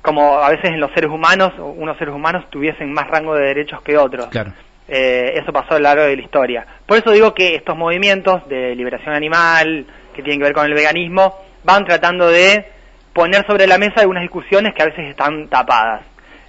Como 0.00 0.38
a 0.38 0.50
veces 0.50 0.70
en 0.70 0.80
los 0.80 0.90
seres 0.92 1.10
humanos, 1.10 1.52
unos 1.58 1.98
seres 1.98 2.14
humanos 2.14 2.48
tuviesen 2.50 2.92
más 2.92 3.08
rango 3.08 3.34
de 3.34 3.44
derechos 3.46 3.82
que 3.82 3.96
otros. 3.98 4.26
Claro. 4.28 4.52
Eh, 4.88 5.34
eso 5.34 5.52
pasó 5.52 5.74
a 5.74 5.78
lo 5.78 5.82
largo 5.82 6.04
de 6.04 6.16
la 6.16 6.22
historia. 6.22 6.66
Por 6.86 6.96
eso 6.96 7.10
digo 7.10 7.34
que 7.34 7.54
estos 7.54 7.76
movimientos 7.76 8.48
de 8.48 8.74
liberación 8.74 9.14
animal, 9.14 9.86
que 10.14 10.22
tienen 10.22 10.40
que 10.40 10.44
ver 10.44 10.54
con 10.54 10.64
el 10.64 10.72
veganismo, 10.72 11.34
van 11.62 11.84
tratando 11.84 12.28
de 12.28 12.64
poner 13.12 13.44
sobre 13.46 13.66
la 13.66 13.76
mesa 13.76 14.00
algunas 14.00 14.22
discusiones 14.22 14.74
que 14.74 14.82
a 14.82 14.86
veces 14.86 15.10
están 15.10 15.48
tapadas. 15.48 16.02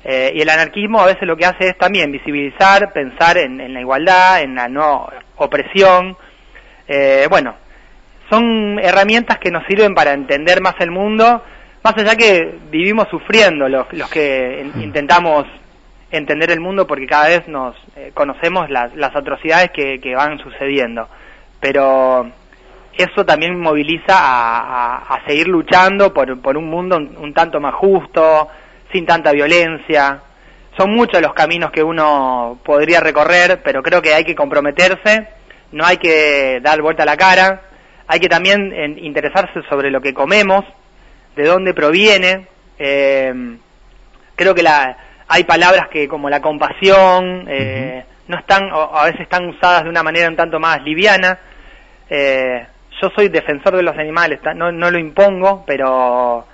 Eh, 0.04 0.32
y 0.36 0.42
el 0.42 0.50
anarquismo 0.50 1.02
a 1.02 1.06
veces 1.06 1.24
lo 1.24 1.36
que 1.36 1.46
hace 1.46 1.70
es 1.70 1.78
también 1.78 2.12
visibilizar, 2.12 2.94
pensar 2.94 3.38
en, 3.38 3.74
la 3.74 3.82
igualdad, 3.82 4.42
en 4.42 4.56
la 4.56 4.68
no 4.68 5.10
opresión. 5.36 6.16
Eh, 6.88 7.28
bueno, 7.30 7.56
son 8.30 8.80
herramientas 8.80 9.38
que 9.40 9.52
nos 9.52 9.66
sirven 9.68 9.94
para 9.94 10.14
entender 10.14 10.62
más 10.62 10.76
el 10.80 10.92
mundo, 10.92 11.44
más 11.84 11.98
allá 11.98 12.16
que 12.16 12.60
vivimos 12.72 13.08
sufriendo 13.10 13.68
los, 13.68 13.92
los 13.94 14.10
que 14.10 14.70
intentamos 14.76 15.46
entender 16.12 16.52
el 16.52 16.60
mundo 16.60 16.88
porque 16.88 17.06
cada 17.06 17.28
vez 17.28 17.48
nos 17.48 17.76
eh, 17.96 18.12
conocemos 18.14 18.70
las, 18.70 18.96
las 18.96 19.16
atrocidades 19.16 19.72
que, 19.72 20.00
que, 20.00 20.16
van 20.16 20.40
sucediendo. 20.40 21.08
Pero 21.60 22.32
eso 22.98 23.26
también 23.26 23.60
moviliza 23.60 24.16
a, 24.18 24.98
a, 25.16 25.26
seguir 25.26 25.48
luchando 25.48 26.14
por, 26.14 26.42
por, 26.42 26.58
un 26.58 26.70
mundo 26.70 26.98
un 26.98 27.34
tanto 27.34 27.60
más 27.60 27.76
justo, 27.76 28.50
sin 28.92 29.06
tanta 29.06 29.32
violencia. 29.32 30.22
Son 30.78 30.92
muchos 30.92 31.22
los 31.22 31.34
caminos 31.34 31.72
que 31.72 31.84
uno 31.84 32.60
podría 32.64 33.00
recorrer, 33.00 33.62
pero 33.64 33.82
creo 33.82 34.02
que 34.02 34.14
hay 34.14 34.24
que 34.24 34.36
comprometerse, 34.36 35.28
no 35.72 35.86
hay 35.86 35.98
que 35.98 36.60
dar 36.62 36.82
vuelta 36.82 37.04
a 37.04 37.06
la 37.06 37.18
cara, 37.18 37.62
hay 38.08 38.20
que 38.20 38.30
también 38.30 38.98
interesarse 38.98 39.62
sobre 39.70 39.92
lo 39.92 40.02
que 40.02 40.14
comemos, 40.14 40.64
de 41.36 41.44
dónde 41.46 41.74
proviene. 41.74 42.48
Eh, 42.78 43.58
creo 44.36 44.56
que 44.56 44.64
la, 44.64 44.98
hay 45.28 45.44
palabras 45.44 45.90
que 45.90 46.08
como 46.08 46.30
la 46.30 46.42
compasión 46.42 47.46
eh, 47.48 48.04
no 48.28 48.38
están, 48.38 48.72
o 48.72 48.98
a 48.98 49.06
veces 49.06 49.22
están 49.22 49.48
usadas 49.48 49.84
de 49.84 49.90
una 49.90 50.02
manera 50.02 50.28
un 50.28 50.36
tanto 50.36 50.60
más 50.60 50.82
liviana. 50.82 51.40
Eh, 52.10 52.66
yo 53.02 53.10
soy 53.16 53.30
defensor 53.30 53.76
de 53.76 53.84
los 53.84 53.96
animales, 53.96 54.40
no, 54.56 54.72
no 54.72 54.90
lo 54.90 54.98
impongo, 54.98 55.64
pero 55.68 56.46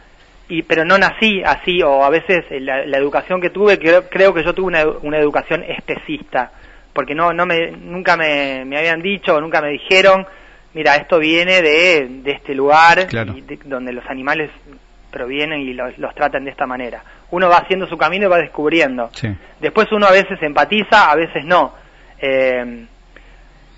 y 0.48 0.64
pero 0.64 0.86
no 0.86 0.98
nací 0.98 1.42
así 1.44 1.82
o 1.82 2.04
a 2.04 2.10
veces 2.10 2.46
eh, 2.50 2.60
la, 2.60 2.98
educación 2.98 3.42
que 3.42 3.50
tuve 3.50 3.80
creo, 3.80 4.08
creo 4.10 4.34
que 4.34 4.44
yo 4.44 4.54
tuve 4.54 4.68
una, 4.68 4.86
una, 5.02 5.18
educación 5.18 5.64
especista 5.64 6.52
porque 6.94 7.16
no 7.16 7.34
no 7.34 7.46
me 7.46 7.72
nunca 7.72 8.16
me, 8.16 8.64
me 8.66 8.78
habían 8.78 9.02
dicho 9.02 9.36
o 9.36 9.42
nunca 9.42 9.62
me 9.62 9.70
dijeron 9.70 10.26
mira 10.74 10.96
esto 10.96 11.20
viene 11.20 11.62
de, 11.62 12.08
de 12.24 12.32
este 12.32 12.54
lugar 12.54 13.08
donde 13.66 13.94
los 13.94 14.06
animales 14.08 14.52
provienen 15.12 15.62
y 15.62 15.74
los, 15.74 15.98
los, 15.98 16.14
tratan 16.14 16.46
de 16.46 16.52
esta 16.52 16.68
manera 16.68 17.04
uno 17.32 17.50
va 17.50 17.58
haciendo 17.58 17.88
su 17.88 17.98
camino 17.98 18.26
y 18.26 18.30
va 18.30 18.38
descubriendo. 18.38 19.10
Después 19.60 19.92
uno 19.92 20.06
a 20.06 20.12
veces 20.12 20.42
empatiza 20.42 21.12
a 21.12 21.16
veces 21.16 21.44
no. 21.44 21.74
Eh, 22.20 22.86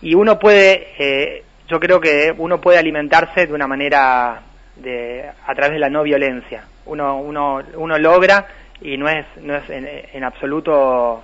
y 0.01 0.13
uno 0.13 0.37
puede 0.37 0.89
eh, 0.99 1.43
yo 1.67 1.79
creo 1.79 1.99
que 1.99 2.33
uno 2.37 2.61
puede 2.61 2.77
alimentarse 2.77 3.47
de 3.47 3.53
una 3.53 3.67
manera 3.67 4.41
de, 4.81 5.29
a 5.45 5.55
través 5.55 5.73
de 5.73 5.79
la 5.79 5.89
no 5.89 6.03
violencia. 6.03 6.63
Uno, 6.85 7.17
uno, 7.17 7.61
uno 7.75 7.97
logra 7.97 8.47
y 8.81 8.97
no 8.97 9.09
es, 9.09 9.25
no 9.41 9.55
es 9.55 9.63
en, 9.69 10.23
absoluto 10.23 11.21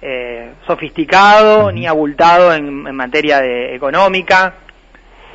eh, 0.00 0.52
sofisticado 0.66 1.70
ni 1.70 1.86
abultado 1.86 2.52
en, 2.54 2.94
materia 2.94 3.40
de 3.40 3.74
económica. 3.74 4.54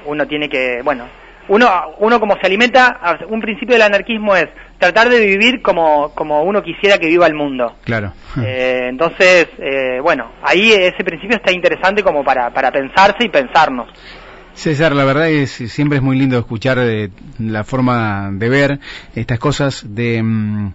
Uno 0.06 0.28
tiene 0.28 0.50
que, 0.50 0.82
bueno, 0.84 1.06
uno, 1.50 1.68
uno 2.00 2.20
como 2.20 2.36
se 2.36 2.46
alimenta, 2.46 3.20
un 3.28 3.42
principio 3.42 3.74
del 3.74 3.82
anarquismo 3.84 4.36
es 4.36 4.48
tratar 4.78 5.10
de 5.10 5.20
vivir 5.20 5.62
como, 5.62 6.14
como 6.16 6.44
uno 6.44 6.64
quisiera 6.64 6.98
que 6.98 7.08
viva 7.08 7.28
el 7.28 7.34
mundo. 7.34 7.76
Claro. 7.84 8.14
Eh, 8.42 8.88
entonces, 8.90 9.48
eh, 9.58 10.00
bueno, 10.02 10.32
ahí 10.42 10.72
ese 10.72 11.04
principio 11.04 11.38
está 11.38 11.52
interesante 11.52 12.02
como 12.02 12.24
para, 12.24 12.50
para 12.52 12.72
pensarse 12.72 13.26
y 13.26 13.30
pensarnos. 13.30 13.90
César, 14.60 14.94
la 14.94 15.06
verdad 15.06 15.30
es 15.30 15.52
siempre 15.52 16.00
es 16.00 16.04
muy 16.04 16.18
lindo 16.18 16.38
escuchar 16.38 16.78
de, 16.78 17.12
la 17.38 17.64
forma 17.64 18.30
de 18.34 18.50
ver 18.50 18.80
estas 19.16 19.40
cosas 19.40 19.86
de, 19.88 20.22
mm, 20.22 20.74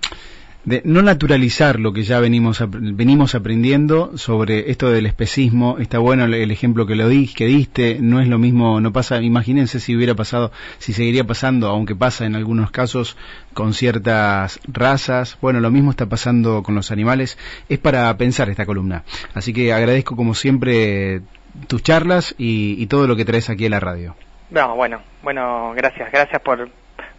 de 0.64 0.80
no 0.86 1.02
naturalizar 1.02 1.78
lo 1.78 1.92
que 1.92 2.02
ya 2.02 2.18
venimos 2.18 2.64
venimos 2.70 3.34
aprendiendo 3.34 4.16
sobre 4.16 4.70
esto 4.70 4.90
del 4.90 5.04
especismo. 5.04 5.76
Está 5.78 5.98
bueno 5.98 6.24
el, 6.24 6.50
ejemplo 6.50 6.86
que 6.86 6.94
lo 6.94 7.10
di, 7.10 7.26
que 7.26 7.44
diste, 7.44 7.98
no 8.00 8.22
es 8.22 8.28
lo 8.28 8.38
mismo, 8.38 8.80
no 8.80 8.90
pasa, 8.90 9.20
imagínense 9.20 9.78
si 9.80 9.94
hubiera 9.94 10.14
pasado, 10.14 10.50
si 10.78 10.94
seguiría 10.94 11.24
pasando, 11.24 11.68
aunque 11.68 11.94
pasa 11.94 12.24
en 12.24 12.36
algunos 12.36 12.70
casos 12.70 13.18
con 13.52 13.74
ciertas 13.74 14.60
razas. 14.66 15.36
Bueno, 15.42 15.60
lo 15.60 15.70
mismo 15.70 15.90
está 15.90 16.08
pasando 16.08 16.62
con 16.62 16.74
los 16.74 16.90
animales. 16.90 17.36
Es 17.68 17.80
para 17.80 18.16
pensar 18.16 18.48
esta 18.48 18.64
columna. 18.64 19.04
Así 19.34 19.52
que 19.52 19.74
agradezco 19.74 20.16
como 20.16 20.34
siempre 20.34 21.20
tus 21.66 21.82
charlas 21.82 22.34
y, 22.38 22.86
todo 22.86 23.06
lo 23.06 23.16
que 23.16 23.24
traes 23.24 23.50
aquí 23.50 23.66
a 23.66 23.70
la 23.70 23.80
radio. 23.80 24.14
No, 24.50 24.76
bueno, 24.76 25.00
bueno, 25.22 25.72
gracias, 25.74 26.10
gracias 26.12 26.40
por, 26.42 26.68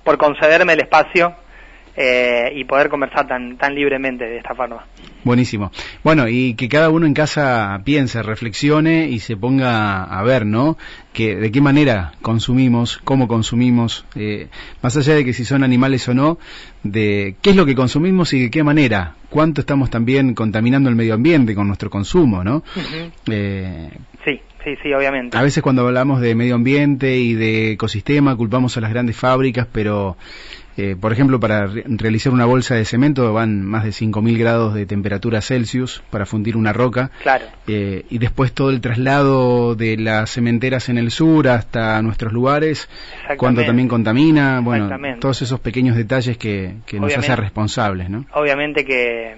por 0.03 0.17
concederme 0.17 0.73
el 0.73 0.81
espacio 0.81 1.35
eh, 1.97 2.51
y 2.55 2.63
poder 2.65 2.89
conversar 2.89 3.27
tan, 3.27 3.57
tan 3.57 3.73
libremente 3.73 4.25
de 4.25 4.37
esta 4.37 4.53
forma. 4.53 4.85
Buenísimo. 5.23 5.71
Bueno, 6.03 6.27
y 6.27 6.53
que 6.53 6.69
cada 6.69 6.89
uno 6.89 7.07
en 7.07 7.13
casa 7.13 7.81
piense, 7.83 8.21
reflexione 8.21 9.07
y 9.07 9.19
se 9.19 9.35
ponga 9.35 10.03
a 10.03 10.23
ver, 10.23 10.45
¿no? 10.45 10.77
Que, 11.13 11.35
de 11.35 11.51
qué 11.51 11.61
manera 11.61 12.11
consumimos, 12.21 12.99
cómo 13.03 13.27
consumimos, 13.27 14.05
eh, 14.15 14.49
más 14.81 14.95
allá 14.97 15.15
de 15.15 15.25
que 15.25 15.33
si 15.33 15.45
son 15.45 15.63
animales 15.63 16.07
o 16.09 16.13
no, 16.13 16.37
de 16.83 17.35
qué 17.41 17.51
es 17.51 17.55
lo 17.55 17.65
que 17.65 17.75
consumimos 17.75 18.33
y 18.33 18.43
de 18.43 18.51
qué 18.51 18.63
manera, 18.63 19.15
cuánto 19.29 19.61
estamos 19.61 19.89
también 19.89 20.35
contaminando 20.35 20.89
el 20.89 20.95
medio 20.95 21.13
ambiente 21.13 21.55
con 21.55 21.67
nuestro 21.67 21.89
consumo, 21.89 22.43
¿no? 22.43 22.63
eh, 23.27 23.89
sí. 24.23 24.39
Sí, 24.65 24.71
sí, 24.81 24.91
obviamente. 24.93 25.37
A 25.37 25.43
veces 25.43 25.61
cuando 25.61 25.85
hablamos 25.85 26.21
de 26.21 26.33
medio 26.33 26.55
ambiente 26.55 27.17
y 27.19 27.35
de 27.35 27.73
ecosistema 27.73 28.35
culpamos 28.35 28.75
a 28.77 28.81
las 28.81 28.89
grandes 28.89 29.15
fábricas, 29.15 29.67
pero 29.71 30.17
eh, 30.77 30.95
por 30.99 31.13
ejemplo, 31.13 31.39
para 31.39 31.67
realizar 31.67 32.33
una 32.33 32.45
bolsa 32.45 32.75
de 32.75 32.83
cemento 32.83 33.31
van 33.31 33.63
más 33.63 33.85
de 33.85 33.91
5.000 33.91 34.37
grados 34.37 34.73
de 34.73 34.85
temperatura 34.85 35.41
Celsius 35.41 36.03
para 36.09 36.25
fundir 36.25 36.57
una 36.57 36.73
roca. 36.73 37.11
Claro. 37.23 37.45
Eh, 37.67 38.05
y 38.09 38.17
después 38.17 38.51
todo 38.51 38.69
el 38.69 38.81
traslado 38.81 39.75
de 39.75 39.97
las 39.97 40.31
cementeras 40.31 40.89
en 40.89 40.97
el 40.97 41.11
sur 41.11 41.47
hasta 41.47 42.01
nuestros 42.01 42.33
lugares, 42.33 42.89
cuando 43.37 43.63
también 43.63 43.87
contamina, 43.87 44.59
bueno, 44.59 44.89
todos 45.19 45.41
esos 45.41 45.59
pequeños 45.59 45.95
detalles 45.95 46.37
que, 46.37 46.75
que 46.85 46.99
nos 46.99 47.15
hacen 47.17 47.37
responsables, 47.37 48.09
¿no? 48.09 48.25
Obviamente 48.33 48.83
que 48.83 49.37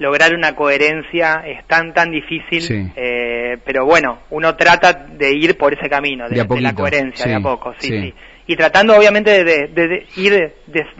lograr 0.00 0.34
una 0.34 0.56
coherencia 0.56 1.42
es 1.46 1.64
tan 1.66 1.92
tan 1.92 2.10
difícil, 2.10 2.90
eh, 2.96 3.58
pero 3.64 3.84
bueno, 3.84 4.20
uno 4.30 4.56
trata 4.56 4.92
de 4.92 5.32
ir 5.32 5.56
por 5.56 5.74
ese 5.74 5.88
camino, 5.88 6.28
de, 6.28 6.36
la 6.36 6.74
coherencia, 6.74 7.26
de 7.26 7.34
a 7.34 7.40
poco, 7.40 7.74
sí, 7.78 7.88
sí. 7.88 8.14
Y 8.50 8.56
tratando 8.56 8.96
obviamente 8.96 9.44
de, 9.44 10.06
ir 10.16 10.54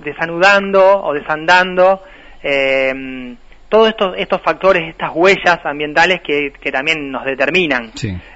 desanudando 0.04 1.02
o 1.02 1.12
desandando 1.12 2.00
eh, 2.44 3.34
todos 3.68 3.88
estos, 3.88 4.14
estos 4.18 4.40
factores, 4.40 4.88
estas 4.88 5.10
huellas 5.12 5.58
ambientales 5.64 6.20
que, 6.24 6.52
que 6.60 6.70
también 6.70 7.10
nos 7.10 7.24
determinan. 7.24 7.90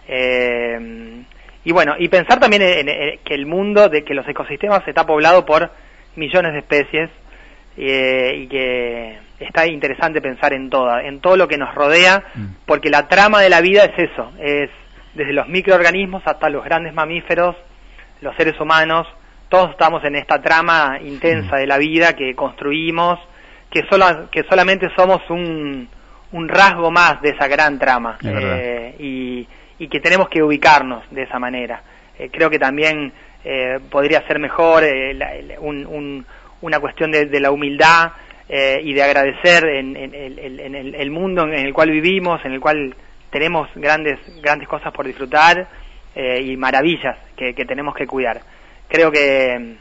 Eh, 0.09 1.23
y 1.63 1.71
bueno, 1.71 1.95
y 1.97 2.09
pensar 2.09 2.41
también 2.41 2.63
en, 2.63 3.21
que 3.25 3.35
el 3.35 3.47
mundo, 3.47 3.89
de 3.89 4.03
que 4.03 4.15
los 4.15 4.27
ecosistemas 4.27 4.83
está 4.85 5.07
poblado 5.07 5.47
por 5.47 5.71
millones 6.17 6.53
de 6.53 6.59
especies 6.59 7.11
eh, 7.77 8.33
y 8.37 8.49
que 8.49 9.19
está 9.39 9.69
interesante 9.69 10.21
pensar 10.21 10.55
en 10.55 10.71
toda, 10.71 11.05
en 11.05 11.21
todo 11.21 11.37
lo 11.37 11.47
que 11.47 11.57
nos 11.57 11.73
rodea, 11.73 12.25
mm. 12.35 12.47
porque 12.67 12.91
la 12.91 13.07
trama 13.07 13.41
de 13.43 13.49
la 13.49 13.61
vida 13.61 13.85
es 13.85 14.11
eso, 14.11 14.33
es 14.41 14.71
desde 15.15 15.33
los 15.33 15.47
microorganismos 15.47 16.25
hasta 16.27 16.49
los 16.49 16.65
grandes 16.65 16.93
mamíferos, 16.93 17.55
los 18.25 18.35
seres 18.37 18.59
humanos, 18.59 19.07
todos 19.49 19.71
estamos 19.71 20.03
en 20.05 20.17
esta 20.17 20.41
trama 20.41 20.99
intensa 21.05 21.57
mm. 21.57 21.59
de 21.59 21.67
la 21.67 21.79
vida 21.79 22.15
que 22.15 22.35
construimos, 22.35 23.21
que, 23.71 23.83
solo, 23.89 24.29
que 24.31 24.43
solamente 24.49 24.89
somos 24.97 25.21
un, 25.29 25.89
un 26.33 26.49
rasgo 26.49 26.91
más 26.91 27.21
de 27.21 27.31
esa 27.31 27.47
gran 27.47 27.79
trama 27.79 28.19
eh, 28.25 28.97
y, 28.99 29.47
y, 29.79 29.89
que 29.89 30.01
tenemos 30.01 30.29
que 30.29 30.43
ubicarnos 30.43 31.05
de 31.11 31.23
esa 31.23 31.39
manera. 31.39 31.83
Eh, 32.19 32.31
creo 32.33 32.49
que 32.49 32.59
también 32.59 33.13
eh, 33.45 33.79
podría 33.91 34.27
ser 34.27 34.39
mejor 34.39 34.85
un, 35.61 36.27
una 36.63 36.81
cuestión 36.81 37.11
de, 37.11 37.27
de 37.27 37.41
la 37.41 37.51
humildad 37.51 38.13
y 38.49 38.93
de 38.93 39.03
agradecer 39.03 39.65
en, 39.65 39.97
en, 39.97 40.15
en, 40.15 40.75
el, 40.75 40.95
el, 40.95 41.11
mundo 41.11 41.45
en 41.45 41.67
el 41.67 41.73
cual 41.73 41.91
vivimos, 41.91 42.45
en 42.45 42.53
el 42.53 42.61
cual 42.61 42.95
tenemos 43.31 43.69
grandes, 43.75 44.19
grandes 44.43 44.69
cosas 44.69 44.93
por 44.93 45.07
disfrutar 45.07 45.67
y 46.17 46.57
maravillas 46.57 47.17
que, 47.37 47.55
que 47.55 47.65
tenemos 47.65 47.95
que 47.95 48.07
cuidar. 48.07 48.41
Creo 48.89 49.11
que 49.11 49.77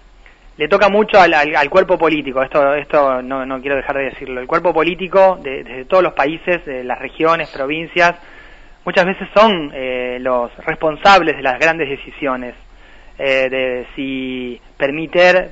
le 0.58 0.68
toca 0.68 0.90
mucho 0.90 1.20
al, 1.20 1.34
al, 1.34 1.70
cuerpo 1.70 1.98
político, 1.98 2.42
esto, 2.44 2.76
esto 2.76 3.22
no, 3.24 3.46
no, 3.46 3.60
quiero 3.60 3.76
dejar 3.76 3.98
de 3.98 4.04
decirlo, 4.06 4.40
el 4.40 4.48
cuerpo 4.48 4.72
político 4.72 5.40
de, 5.42 5.86
todos 5.90 6.04
los 6.04 6.14
países, 6.14 6.64
de 6.66 6.84
las 6.84 7.00
regiones, 7.00 7.50
provincias, 7.50 8.14
muchas 8.86 9.06
veces 9.06 9.28
son 9.36 9.72
eh, 9.74 10.18
los 10.20 10.56
responsables 10.58 11.36
de 11.36 11.42
las 11.42 11.60
grandes 11.60 11.90
decisiones, 11.90 12.54
eh, 13.18 13.50
de 13.50 13.88
si, 13.96 14.62
permiter, 14.78 15.52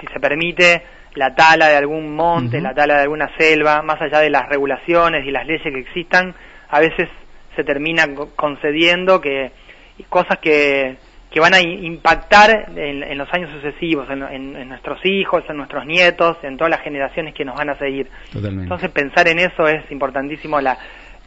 si 0.00 0.06
se 0.06 0.20
permite 0.20 0.82
la 1.14 1.34
tala 1.34 1.68
de 1.68 1.76
algún 1.76 2.14
monte, 2.14 2.60
la 2.60 2.72
tala 2.72 2.96
de 2.96 3.02
alguna 3.02 3.30
selva, 3.36 3.82
más 3.82 4.00
allá 4.00 4.20
de 4.20 4.30
las 4.30 4.48
regulaciones 4.48 5.26
y 5.26 5.30
las 5.30 5.46
leyes 5.46 5.62
que 5.62 5.80
existan, 5.80 6.34
a 6.68 6.80
veces 6.80 7.08
se 7.56 7.64
termina 7.64 8.06
concediendo 8.36 9.20
que 9.20 9.50
cosas 10.08 10.38
que 10.38 10.96
que 11.30 11.38
van 11.38 11.54
a 11.54 11.60
impactar 11.60 12.72
en, 12.76 13.16
los 13.16 13.32
años 13.32 13.50
sucesivos, 13.52 14.08
en, 14.10 14.68
nuestros 14.68 14.98
hijos, 15.04 15.44
en 15.48 15.56
nuestros 15.58 15.86
nietos, 15.86 16.36
en 16.42 16.56
todas 16.56 16.70
las 16.70 16.80
generaciones 16.80 17.34
que 17.34 17.44
nos 17.44 17.56
van 17.56 17.70
a 17.70 17.78
seguir. 17.78 18.08
Entonces 18.34 18.90
pensar 18.90 19.28
en 19.28 19.38
eso 19.38 19.68
es 19.68 19.88
importantísimo, 19.92 20.60
la, 20.60 20.76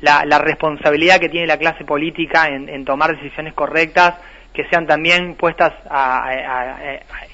la, 0.02 0.40
responsabilidad 0.40 1.20
que 1.20 1.30
tiene 1.30 1.48
la 1.48 1.58
clase 1.58 1.86
política 1.86 2.48
en, 2.48 2.84
tomar 2.84 3.16
decisiones 3.16 3.54
correctas, 3.54 4.16
que 4.54 4.66
sean 4.70 4.86
también 4.86 5.36
puestas 5.36 5.72
a, 5.90 6.86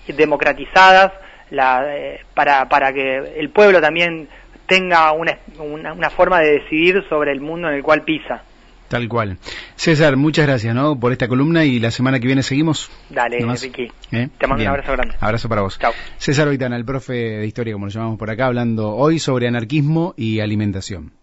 democratizadas, 0.07 1.11
la, 1.49 1.83
eh, 1.89 2.19
para, 2.35 2.69
para 2.69 2.93
que 2.93 3.33
el 3.37 3.49
pueblo 3.49 3.81
también 3.81 4.29
tenga 4.67 5.11
una, 5.13 5.39
una 5.57 6.09
forma 6.11 6.39
de 6.41 6.59
decidir 6.59 7.03
sobre 7.09 7.31
el 7.31 7.41
mundo 7.41 7.67
en 7.67 7.73
el 7.73 7.81
cual 7.81 8.03
pisa. 8.03 8.43
Tal 8.89 9.07
cual. 9.07 9.37
César, 9.75 10.17
muchas 10.17 10.47
gracias 10.47 10.73
¿no? 10.73 10.99
por 10.99 11.11
esta 11.11 11.27
columna 11.27 11.63
y 11.63 11.79
la 11.79 11.91
semana 11.91 12.19
que 12.19 12.25
viene 12.25 12.41
seguimos. 12.41 12.89
Dale, 13.09 13.37
Ricky. 13.39 13.87
¿Eh? 14.11 14.29
Te 14.37 14.47
mando 14.47 14.63
un 14.63 14.69
abrazo 14.69 14.91
grande. 14.93 15.15
Abrazo 15.19 15.47
para 15.47 15.61
vos. 15.61 15.77
Chao. 15.79 15.93
César 16.17 16.47
Oitana, 16.47 16.75
el 16.75 16.85
profe 16.85 17.13
de 17.13 17.45
historia, 17.45 17.73
como 17.73 17.85
lo 17.85 17.91
llamamos 17.91 18.17
por 18.17 18.31
acá, 18.31 18.47
hablando 18.47 18.95
hoy 18.95 19.19
sobre 19.19 19.47
anarquismo 19.47 20.15
y 20.17 20.39
alimentación. 20.39 21.18